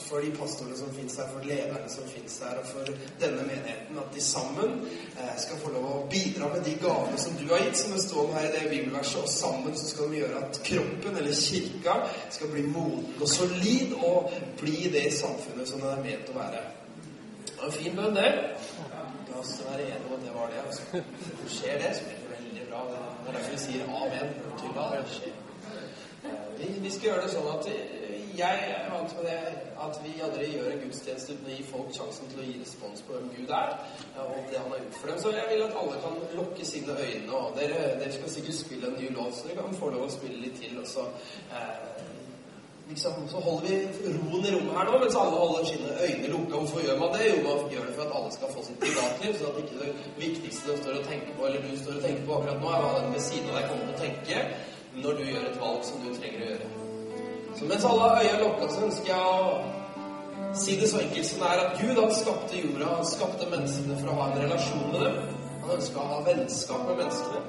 [0.09, 2.91] for de pastorene som fins her, for lederne som fins her, og for
[3.21, 3.99] denne menigheten.
[3.99, 4.79] At de sammen
[5.19, 8.03] eh, skal få lov å bidra med de gavene som du har gitt, som det
[8.05, 9.23] står her i det bibelverset.
[9.23, 11.99] Og sammen så skal de gjøre at kroppen, eller kirka,
[12.39, 16.67] skal bli moden og solid og bli det samfunnet som den er ment å være.
[17.47, 18.31] Det var en fin bønn, det.
[19.31, 20.63] La oss være enige om at det var det.
[20.67, 21.03] Altså.
[21.59, 22.85] Skjer det, så blir det veldig bra.
[22.93, 24.39] Det er derfor vi sier amen.
[24.63, 25.43] Det skjer.
[26.59, 27.69] Vi, vi skal gjøre det sånn at
[28.39, 29.39] jeg er vant med det
[29.87, 33.05] at vi aldri gjør en gudstjeneste uten å gi folk sjansen til å gi respons
[33.07, 33.72] på hvem Gud er,
[34.24, 35.22] og det han har gjort for dem.
[35.22, 37.32] Så jeg vil at alle kan lukke sine øyne.
[37.32, 40.14] og Dere, dere skal sikkert spille en ny låt, så dere kan få lov å
[40.18, 40.78] spille litt til.
[40.80, 41.09] og så...
[41.53, 42.14] Eh,
[42.89, 43.76] liksom, så holder vi
[44.14, 46.55] roen i rommet her nå, mens alle holder sine øyne lukka.
[46.61, 47.28] Hvorfor gjør man det?
[47.30, 49.93] Jo, man gjør det for at alle skal få sitt privatliv, så at ikke det
[50.22, 52.82] viktigste du står og tenker på, eller du står og tenker på akkurat nå, er
[52.87, 54.43] hva den ved siden av deg kommer til å tenke
[55.05, 56.86] når du gjør et valg som du trenger å gjøre.
[57.59, 61.43] Så mens alle har øya lukka, så ønsker jeg å si det så enkelt som
[61.43, 64.89] det er at Gud han skapte jorda, han skapte menneskene for å ha en relasjon
[64.93, 65.21] med dem.
[65.63, 67.45] Han ønska å ha vennskap med menneskene.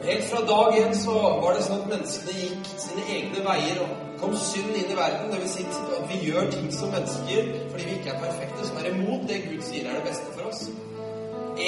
[0.00, 3.90] Helt fra dag én så var det sånn at menneskene gikk sine egne veier og
[4.22, 5.28] kom synd inn i verden.
[5.34, 5.56] Dvs.
[5.58, 9.28] Si at vi gjør ting som mennesker fordi vi ikke er perfekte, som er imot
[9.28, 10.64] det Gud sier er det beste for oss.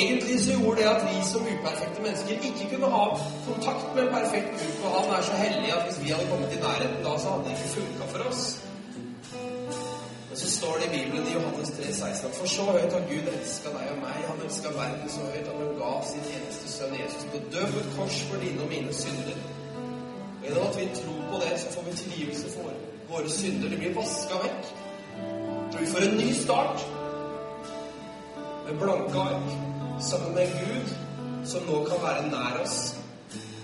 [0.01, 3.05] Egentlig så gjorde det at vi som uperfekte mennesker ikke kunne ha
[3.49, 6.53] kontakt med en perfekt Gud, for han er så hellig at hvis vi hadde kommet
[6.57, 8.45] i nærheten da, så hadde det ikke funka for oss.
[10.29, 13.27] Men så står det i Bibelen i Johannes 3, 16 For så høyt har Gud
[13.39, 14.21] elska deg og meg.
[14.29, 17.67] Han elska verden så høyt at han ga sin eneste sønn Jesus til å dø
[17.73, 19.43] på et kors for dine og mine synder.
[20.39, 22.73] Og gjennom at vi tror på det, så får vi tilgivelse for
[23.11, 23.69] våre synder.
[23.75, 24.73] De blir vaska vekk.
[25.73, 26.89] Så vi får en ny start
[28.67, 30.93] med blanke ark sammen med Gud
[31.45, 32.77] som nå kan være nær oss,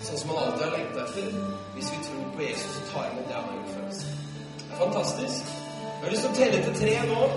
[0.07, 1.37] sånn som han alltid har lengta etter,
[1.75, 4.01] hvis vi tror på Jesus og tar imot det han har gjort for oss.
[4.59, 5.55] Det er fantastisk.
[5.85, 7.29] Jeg har lyst til å telle til tre nå.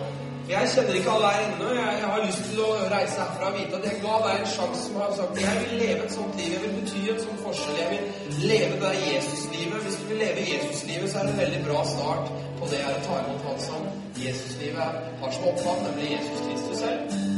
[0.51, 1.67] Jeg kjenner ikke alle her ennå.
[1.77, 4.51] Jeg, jeg, har lyst til å reise herfra og vite at jeg ga deg en
[4.53, 6.55] sjanse som har sagt jeg vil leve et sånt liv.
[6.55, 7.79] Jeg vil bety en sånn forskjell.
[7.79, 9.83] Jeg vil leve det der Jesuslivet.
[9.87, 12.31] Hvis du vil leve Jesuslivet, så er det en veldig bra start
[12.61, 16.83] på det her å ta imot Hans som Jesuslivet har som opphav, nemlig Jesus Kristus
[16.83, 17.30] selv.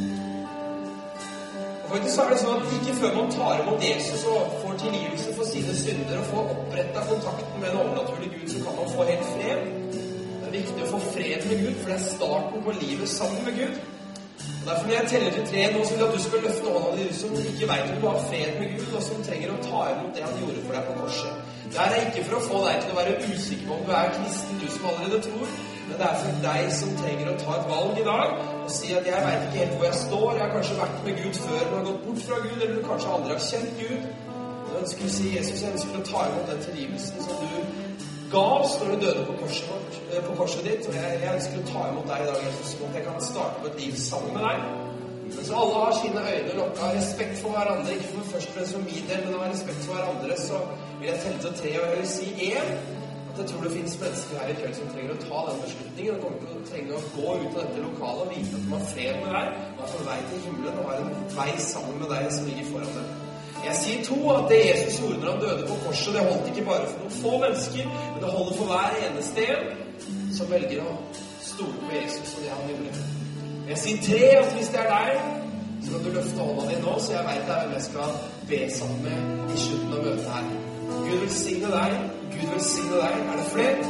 [1.93, 5.33] Faktisk så er det sånn at ikke før man tar imot Jesus og får tilgivelse
[5.37, 9.05] for sine synder og får oppretta kontakten med en overnaturlig Gud, så kan man få
[9.09, 9.67] helt fred.
[9.91, 13.45] Det er viktig å få fred med Gud, for det er starten på livet sammen
[13.45, 13.77] med Gud.
[14.47, 16.73] Og Derfor når jeg teller til tre nå, så vil jeg at du skal løfte
[16.77, 19.53] hånda di, du som ikke veit om du har fred med Gud, og som trenger
[19.53, 21.53] å ta imot det han gjorde for deg på korset.
[21.77, 24.13] Det er ikke for å få deg til å være usikker på om du er
[24.17, 25.55] kristen, du som allerede tror.
[25.87, 28.93] Men det er for deg som trenger å ta et valg i dag og si
[28.97, 30.35] at 'jeg veit ikke helt hvor jeg står'.
[30.37, 32.87] Jeg har kanskje vært med Gud før, men har gått bort fra Gud, eller du
[32.91, 34.01] kanskje aldri har kjent Gud.
[34.67, 37.57] Så ønsker å si Jesus, jeg ønsker å ta imot den tilgivelsen som du
[38.33, 40.87] ga oss når du døde på korset, vårt, eh, på korset ditt.
[40.87, 43.27] Og jeg, jeg, ønsker å ta imot deg i dag, Jesus, sånn at jeg kan
[43.31, 44.57] starte på et liv sammen med deg.
[45.35, 48.83] Mens alle har sine øyne lukka, respekt for hverandre, ikke for først og fremst for
[48.89, 50.59] min del, men av respekt for hverandre, så
[50.99, 52.67] vil jeg telle til tre, og jeg vil si én.
[53.33, 56.15] At jeg tror det finnes mennesker her i kveld som trenger å ta den beslutningen.
[56.15, 58.73] Og kommer til å trenge å gå ut av dette lokalet og vite at de
[58.75, 62.01] har fred med deg, og er på vei til himmelen og har en vei sammen
[62.03, 63.13] med deg som ligger foran deg.
[63.63, 66.65] Jeg sier to at det Jesus gjorde når han døde på korset, det holdt ikke
[66.69, 70.95] bare for noen få mennesker, men det holder for hver eneste en som velger å
[71.41, 73.05] stole på Jesus og det han gjorde.
[73.69, 75.23] Jeg sier tre at hvis det er deg,
[75.83, 78.17] så kan du løfte hånda di nå, så jeg veit hvem jeg skal
[78.49, 80.51] be sammen med i slutten av møtet her.
[81.07, 82.22] Gud velsigne deg.
[82.39, 83.17] Gud velsigne deg.
[83.33, 83.89] Er det flere?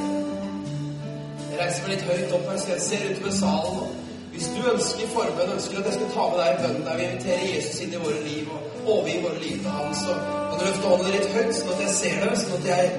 [1.49, 3.99] Jeg reiser meg litt høyt opp her, så jeg ser utover salen.
[4.33, 7.09] Hvis du ønsker forbønn, ønsker at jeg skal ta med deg i bønnen der vi
[7.09, 10.65] inviterer Jesus inn i våre liv og overgi våre liv til Han, så kan du
[10.65, 12.91] løfte hånden litt høyt, sånn at jeg ser det, sånn at jeg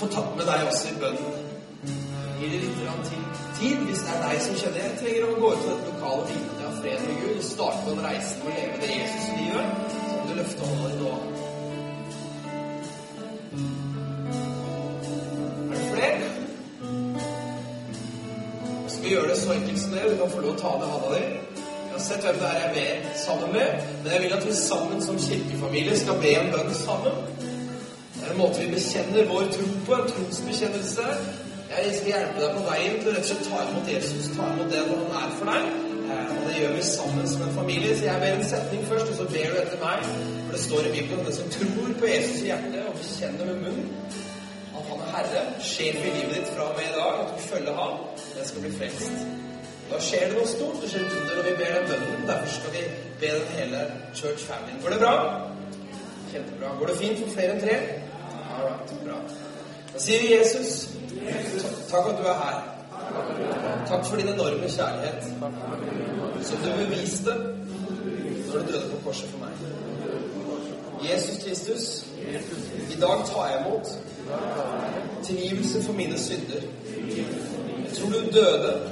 [0.00, 1.38] får tatt med deg også i bønnen.
[2.40, 2.80] Gir det litt
[3.60, 6.22] tid hvis det er deg som kjenner jeg trenger å gå ut til dette lokalet
[6.22, 8.90] og vite jeg fred med Gud, og starte på en reise med å leve det
[8.94, 11.12] Jesus-livet, så kan du løfte hånden nå.
[19.76, 20.10] Som det.
[20.10, 21.22] Du kan få lov å ta ned hånda di.
[22.00, 25.18] Sett hvem det er jeg ber sammen med, men jeg vil at vi sammen som
[25.20, 27.18] kirkefamilie skal be en bønn sammen.
[28.14, 31.04] Det er en måte vi bekjenner vår tro på, en trosbekjennelse.
[31.74, 34.48] Jeg skal hjelpe deg på veien til å rett og slett ta imot Jesus, ta
[34.54, 35.68] imot det han er for deg.
[36.06, 37.92] Eh, og det gjør vi sammen som en familie.
[37.98, 40.10] Så jeg ber en setning først, og så ber du etter meg.
[40.46, 43.52] For det står i Bibelen at den som tror på Jesus i hjertet og bekjenner
[43.52, 43.92] med munnen
[45.10, 48.02] Herre, sjef i livet ditt fra og med i dag, at du følger ham,
[48.36, 49.22] den skal bli frelst.
[49.90, 50.82] Da skjer det noe stort.
[50.82, 52.26] Det skjer under når vi ber den bønnen.
[52.28, 52.82] Derfor skal vi
[53.20, 53.80] be den hele
[54.14, 54.76] church family.
[54.82, 55.14] Går det bra?
[56.32, 56.74] Kjempebra.
[56.78, 57.78] Går det fint for flere enn tre?
[58.54, 59.18] All right, bra.
[59.92, 60.76] Da sier vi Jesus,
[61.90, 62.60] takk at du er her.
[63.90, 65.26] Takk for din enorme kjærlighet
[66.46, 67.34] som du beviste
[68.50, 69.50] når du døde på korset for meg.
[71.02, 71.84] Jesus Kristus,
[72.90, 73.86] i dag tar jeg imot
[75.24, 76.62] Tilgivelse for mine synder.
[77.84, 78.90] Jeg tror du døde.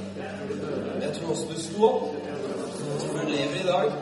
[1.00, 2.14] Jeg tror også du sto opp.
[2.14, 3.92] Jeg tror du lever i dag.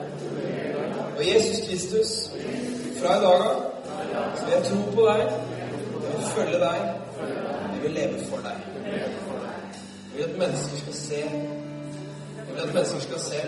[1.16, 2.31] Og Jesus Kristus,
[3.01, 3.77] fra i dag av
[4.45, 5.20] vil jeg tro på deg.
[6.03, 6.81] Jeg vil følge deg.
[7.72, 8.59] Jeg vil leve for deg.
[8.85, 13.41] Jeg vil at mennesker skal se Jeg vil at mennesker skal se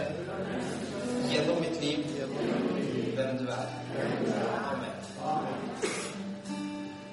[1.31, 1.99] gjennom mitt liv
[3.14, 4.68] hvem du er.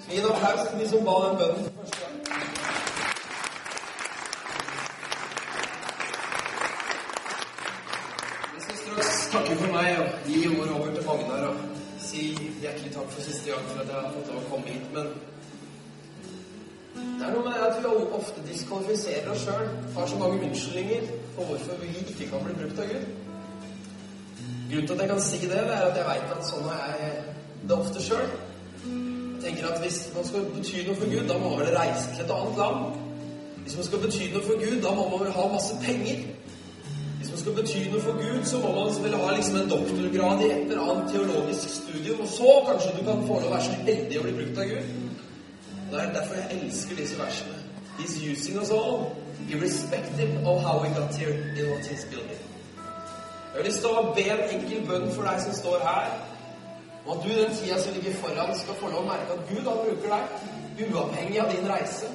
[0.09, 2.15] Gi en applaus til de som ba den bønnen for første gang?
[8.55, 11.57] Jeg skal straks takke for meg og gi ordet over til Magnar og
[12.05, 12.21] si
[12.61, 14.87] hjertelig takk for siste gang for at jeg har fått lov å komme hit.
[14.93, 15.11] Men
[17.17, 19.67] det er noe med at vi ofte diskvalifiserer oss sjøl.
[19.97, 23.05] Har så mange unnskyldninger for hvorfor vi ikke kan bli brukt av Gud.
[24.69, 26.99] Grunnen til at jeg kan si det, det er at jeg veit at sånn er
[27.01, 27.23] jeg
[27.65, 28.29] det ofte sjøl.
[29.45, 32.23] Tenker at hvis man skal bety noe for Gud, da må man vel reise til
[32.25, 32.79] et annet land.
[33.65, 36.23] Hvis man skal bety noe for Gud, da må man vel ha masse penger.
[37.19, 40.41] Hvis man skal bety noe for Gud, så må man vel ha liksom en doktorgrad
[40.41, 43.67] i et eller annet teologisk studium, og så kanskje du kan få lov å være
[43.67, 44.91] så heldig å bli brukt av Gud.
[45.91, 47.57] Det er derfor jeg elsker disse versene.
[47.99, 49.11] He's using us all,
[49.49, 52.41] irrespective of how we got here in what he's building.
[53.53, 56.09] Jeg har lyst til å be en enkel bønn for deg som står her,
[57.05, 59.67] og at du den tida som ligger foran, skal få lov å merke at Gud
[59.69, 60.45] han bruker deg,
[60.85, 62.09] uavhengig av din reise.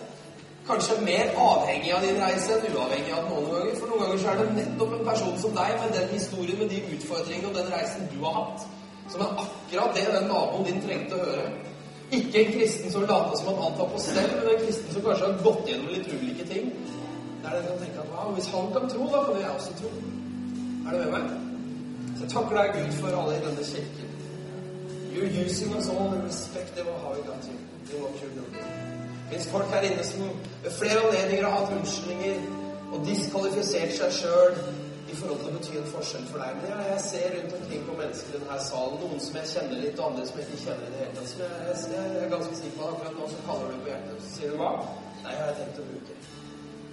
[0.66, 3.78] Kanskje mer avhengig av din reise enn uavhengig av noen ganger.
[3.78, 6.74] For noen ganger så er det nettopp en person som deg, med den historien, med
[6.74, 8.66] de utfordringene og den reisen du har hatt,
[9.12, 11.48] som er akkurat det den naboen din trengte å høre.
[12.10, 15.06] Ikke en kristen som later som at alt var på stell, men en kristen som
[15.06, 16.72] kanskje har gått gjennom litt ulike ting.
[17.40, 19.54] Det er det som tenker at wow, hvis han kan tro, da kan jo jeg
[19.54, 19.92] også tro.
[20.82, 21.30] Er du med meg?
[22.16, 24.09] Så jeg takker deg, Gud, for alle i denne kirken.
[25.12, 27.70] You're using us all irrespective of how we got here.
[27.94, 28.54] in what you're doing.
[29.30, 30.20] Det fins folk her inne som
[30.64, 32.36] ved flere anledninger har hatt unnskyldninger
[32.92, 34.56] og diskvalifisert seg sjøl
[35.10, 36.56] i forhold til å bety en forskjell for deg.
[36.58, 39.84] Men jeg, jeg ser rundt omkring på mennesker i denne salen, noen som jeg kjenner
[39.84, 41.30] litt, og andre som jeg ikke kjenner i det hele tatt.
[41.32, 43.92] Som jeg, jeg, jeg er ganske sikker på at akkurat nå så kaller du på
[43.92, 44.72] hjertet, og så sier du hva?
[45.22, 46.18] Nei, jeg har tenkt å bruke.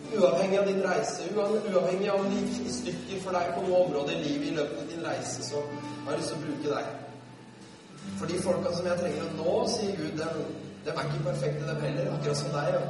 [0.08, 3.82] Uavhengig av din reise, uavhengig av om det gikk i stykker for deg på noe
[3.88, 6.78] område i livet i løpet av din reise, så har jeg lyst til å bruke
[6.78, 7.07] deg.
[8.20, 10.40] For de folka som jeg trenger å nå, sier Gud, dem,
[10.88, 12.10] dem er ikke perfekte, dem heller.
[12.16, 12.74] Akkurat som deg.
[12.78, 12.82] Ja.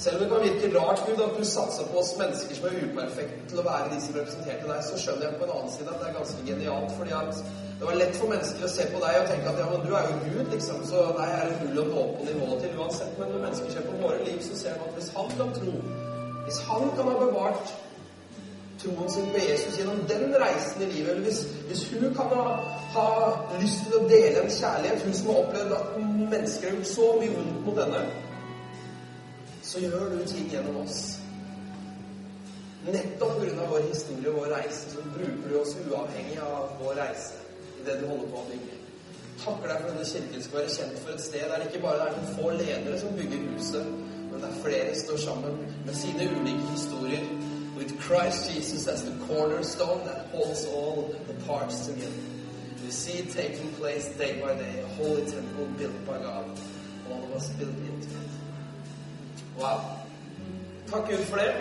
[0.00, 2.78] Selv om det kan virke rart, Gud, at du satser på oss mennesker som er
[2.84, 5.92] uperfekte til å være de som representerte deg, så skjønner jeg på en annen side
[5.92, 6.94] at det er ganske genialt.
[6.96, 7.42] fordi at
[7.80, 9.92] det var lett for mennesker å se på deg og tenke at ja, men du
[9.96, 13.14] er jo Gud, liksom, så deg er det null å nå på nivået til uansett.
[13.20, 15.76] Men når mennesker ser på våre liv, så ser de at hvis han kan tro,
[16.48, 17.72] hvis han kan ha bevart
[18.82, 22.44] troen sin på Jesus gjennom den reisen i livet, eller hvis, hvis hun kan ha,
[22.94, 23.06] ha,
[23.60, 27.08] lyst til å dele en kjærlighet, hun som har opplevd at mennesker har gjort så
[27.20, 28.04] mye vondt mot henne,
[29.70, 31.00] så gjør du ting gjennom oss.
[32.88, 33.66] Nettopp pga.
[33.68, 37.42] vår historie og vår reise, så bruker du oss uavhengig av vår reise
[37.76, 38.78] i det du holder på å bygge.
[39.40, 42.08] Takker deg for denne kirken skal være kjent for et sted der det ikke bare
[42.08, 43.92] er noen få ledere som bygger huset,
[44.32, 47.24] men der flere står sammen med sine ulike historier
[47.80, 52.12] with Christ Jesus as the cornerstone that holds all the parts together.
[52.84, 56.44] We see it taking place day by day, a holy temple built by God.
[57.10, 58.30] All of us built into it.
[59.56, 59.96] Wow.
[60.90, 61.54] Takk Gud for det.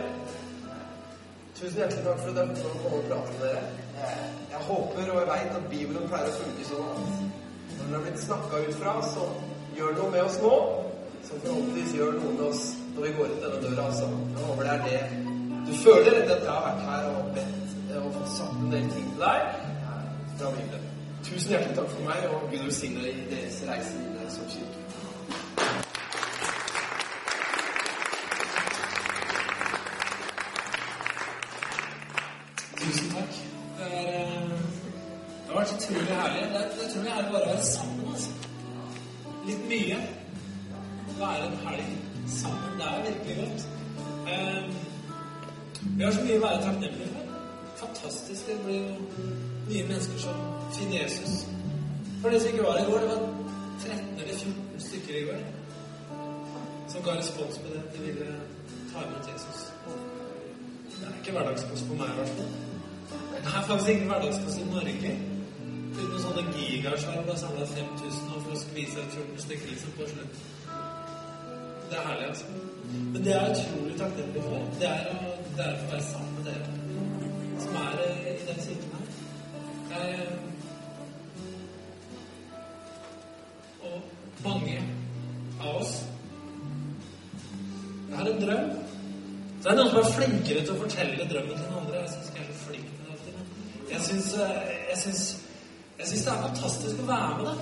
[1.56, 3.64] Tusen hjertelig takk for at dere kom og pratet med dere.
[4.52, 7.02] Jeg håper og jeg veit at Bibelen pleier å funke sånn at
[7.72, 9.26] når den har blitt snakka ut fra, så
[9.80, 10.54] gjør noe med oss nå.
[11.30, 12.64] Som forhåpentligvis gjør noe med oss
[12.94, 13.90] når vi går ut denne døra.
[13.92, 14.08] Altså.
[14.36, 15.29] Jeg håper det er det
[15.70, 19.10] du føler at jeg har vært her og bedt og fått sagt en del ting
[19.12, 19.42] til deg
[20.38, 20.86] fra Bibelen.
[21.24, 24.80] Tusen hjertelig takk for meg, og Gud velsigne deg i deres reise videre som kirke.
[32.80, 33.40] Tusen takk.
[33.78, 36.46] Det, er, eh, det har vært utrolig herlig.
[36.54, 38.14] Det er, utrolig herlig bare å være sammen.
[38.14, 38.32] altså.
[39.50, 40.02] Litt mye.
[41.20, 41.94] Være en helg
[42.40, 42.80] sammen.
[42.80, 43.70] Det er virkelig godt.
[45.82, 47.38] Vi har så mye å være takknemlige for.
[47.84, 48.48] Fantastisk.
[48.48, 48.96] Det blir jo
[49.70, 50.44] nye mennesker som
[50.76, 51.46] finner Jesus.
[52.22, 53.24] For det som ikke var i går, det var
[53.86, 55.48] 13 eller 14 stykker i går
[56.92, 57.82] som ga respons på det.
[57.94, 58.26] De ville
[58.94, 59.60] ta imot Jesus.
[61.00, 62.52] Det er ikke hverdagspost på meg, i hvert fall.
[63.34, 65.12] Det er faktisk ikke hverdagspost i Norge.
[66.00, 69.96] Uten noen sånne det er samla 5000 og for å skvise ut 14 stykker liksom
[69.98, 70.42] på slutt.
[71.90, 72.46] Det er herlig, altså.
[73.14, 74.68] Men det er utrolig takknemlig for.
[74.82, 76.68] Det er å, det er å være sammen med dere
[77.60, 79.08] som er eh, i den kirken her.
[79.90, 80.28] Jeg,
[83.84, 83.98] og
[84.46, 84.78] mange
[85.60, 85.92] av oss
[88.10, 88.72] Jeg har en drøm.
[89.60, 92.00] Så er det noen som er flinkere til å fortelle drømmen til den andre.
[92.06, 93.44] Jeg syns ikke jeg er så flink til det.
[93.92, 95.24] Jeg syns, jeg syns,
[96.00, 97.56] jeg syns det er fantastisk å være med da,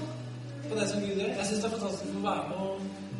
[0.67, 1.33] på det som Gud gjør.
[1.33, 2.73] Jeg syns det er fantastisk å være med og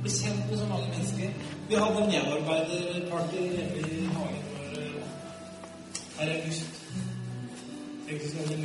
[0.06, 1.54] bli kjent med så mange mennesker.
[1.72, 4.46] Vi hadde en medarbeiderparty i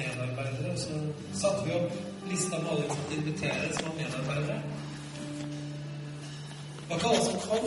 [0.02, 0.72] medarbeidere.
[0.72, 0.94] Og så
[1.40, 1.92] satte vi opp
[2.30, 4.62] lista med alle vi måtte invitere som var medarbeidere.
[6.76, 7.66] Det var ikke alle som kom,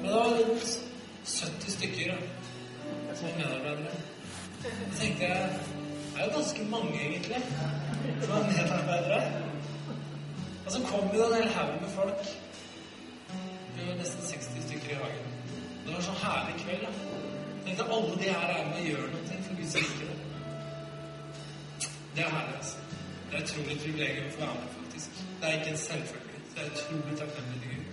[0.00, 0.80] men det var rundt
[1.24, 2.16] 70 stykker da,
[3.14, 3.94] som var medarbeidere.
[4.62, 5.48] Så tenkte jeg
[6.12, 7.42] det er jo ganske mange, egentlig,
[8.20, 9.22] som var medarbeidere.
[10.66, 12.26] Og så kom jo en hel haug med folk.
[13.76, 15.26] Vi var nesten 60 stykker i hagen.
[15.84, 16.80] Det var en så herlig kveld.
[16.86, 16.92] da.
[17.56, 19.21] Jeg tenkte alle de her er med og gjør noe
[19.70, 20.06] for ikke.
[22.14, 22.76] Det er herlig, altså.
[23.26, 25.10] Det er et utrolig privilegium å få være med, faktisk.
[25.40, 26.40] Det er ikke en selvfølge.
[26.54, 27.84] Det er utrolig takknemlig til Gud.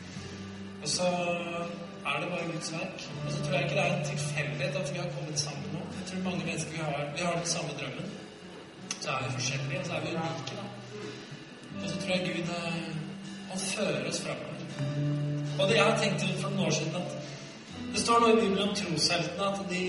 [0.82, 1.08] Og så
[2.10, 2.98] er det bare Guds verk.
[3.26, 5.82] Og så tror jeg ikke det er en tilfeldighet at vi har kommet sammen nå.
[5.98, 8.08] Jeg tror mange mennesker vi har, vi har den samme drømmen.
[9.02, 10.66] Så er vi forskjellige, og så er vi unike, da.
[11.84, 12.90] Og så tror jeg Gud eh,
[13.50, 14.56] han fører oss framover.
[15.60, 17.12] Og det jeg har tenkt til for noen år siden at
[17.94, 19.86] Det står noe i Bibelen om trosheltene at de,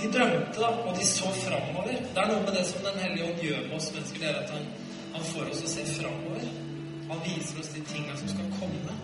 [0.00, 1.98] de drømte, da, og de så framover.
[2.14, 4.38] Det er noe med det som Den hellige ånd gjør med oss mennesker, det er
[4.42, 4.70] at han,
[5.16, 6.46] han får oss å se framover.
[7.10, 8.96] Han viser oss de tingene som skal komme.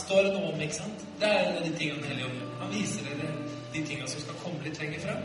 [0.00, 1.06] Står det noe om, ikke sant?
[1.20, 2.52] Det er en av de tingene Den hellige ånd gjør.
[2.60, 3.30] Han viser dere
[3.74, 5.24] de tingene som skal komme litt lenger frem.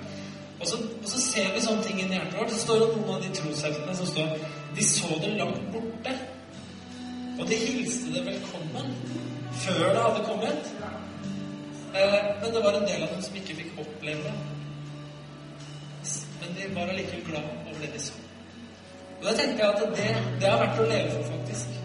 [0.56, 2.54] Og så, og så ser vi sånne ting i hjertet vårt.
[2.54, 4.36] Så står det noen av de trosheltene som står
[4.76, 6.16] De så det langt borte.
[7.36, 8.94] Og de hilste det velkommen
[9.66, 10.70] før det hadde kommet.
[11.96, 14.55] Eh, men det var en del av dem som ikke fikk oppleve det.
[16.46, 18.14] Men de var allikevel glad over det de så.
[19.20, 20.10] Og da tenker jeg at det,
[20.42, 21.80] det er verdt å leve for, faktisk.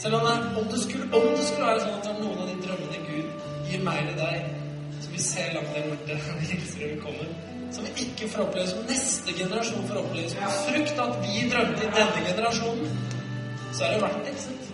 [0.00, 2.56] Selv om, det, om, det skulle, om det skulle være sånn at noen av de
[2.64, 4.48] drømmene Gud gir meg eller deg,
[5.04, 6.18] som vi ser langt der borte,
[6.52, 7.36] hilser velkommen,
[7.72, 11.86] som vi ikke får oppleve, som neste generasjon får oppleve, som frukt at vi drømte
[11.86, 13.00] i denne generasjonen,
[13.72, 14.34] så er det verdt det.
[14.34, 14.70] ikke sant?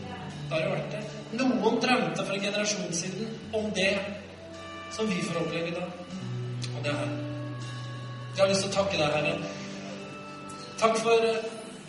[0.49, 1.07] Da er det verdt det.
[1.43, 3.95] Noen drømte for en generasjon siden om det
[4.95, 5.91] som vi får oppleve i dag.
[6.77, 7.28] Og det er her.
[8.39, 9.31] Jeg har lyst til å takke deg, Herre.
[10.79, 11.25] Takk for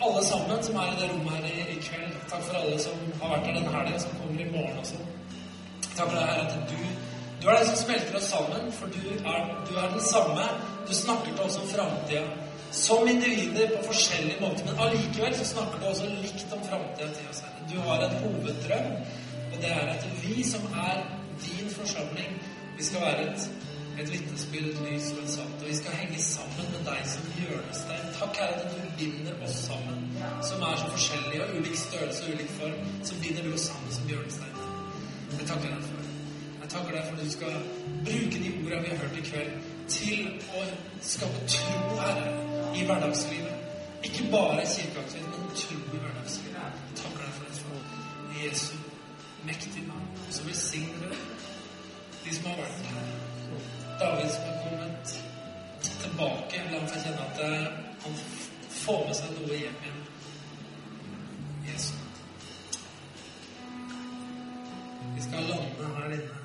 [0.02, 2.16] alle sammen som er i det rommet her i, i kveld.
[2.32, 4.98] Takk for alle som har vært her denne helga, som kommer i morgen også.
[5.84, 6.74] Takk for deg, Herre, at du,
[7.38, 10.48] du er den som smelter oss sammen, for du er, du er den samme.
[10.88, 12.26] Du snakker til oss om framtida.
[12.80, 17.30] Som individer på forskjellige måter, men allikevel så snakker du også likt om framtida til
[17.30, 17.70] oss, Herre.
[17.70, 18.90] Du har en hoveddrøm,
[19.52, 21.06] og det er at vi som er
[21.46, 22.40] din forsamling,
[22.74, 23.50] vi skal være et
[24.00, 25.62] et vitnesbyrd, et lys og et salt.
[25.62, 28.06] Og vi skal henge sammen med deg som hjørnestein.
[28.18, 29.98] Takk, Herre, at du binder oss sammen,
[30.48, 32.92] som er så forskjellige og ulik størrelse og ulik form.
[33.08, 34.56] Så binder du oss sammen som hjørnestein.
[35.38, 36.08] Jeg takker deg for
[36.60, 37.54] Jeg takker deg for at du skal
[38.06, 39.54] bruke de ordene vi har hørt i kveld,
[39.90, 40.60] til å
[41.02, 42.34] skape tro, Herre,
[42.78, 43.56] i hverdagslivet.
[44.06, 46.60] Ikke bare kirkeaktivitet, men tro i hverdagslivet.
[46.60, 48.76] Jeg takker deg for det for Jesu
[49.44, 50.06] mektige navn.
[50.30, 51.18] Så velsigner
[52.24, 53.79] de som har vært her.
[54.00, 55.16] David som er kommet
[56.02, 56.62] tilbake.
[56.70, 57.40] La ham få kjenne at
[58.04, 58.14] han
[58.82, 60.02] får med seg noe hjem igjen.
[61.68, 61.96] Jesus.
[65.16, 66.39] Vi skal lande her inne.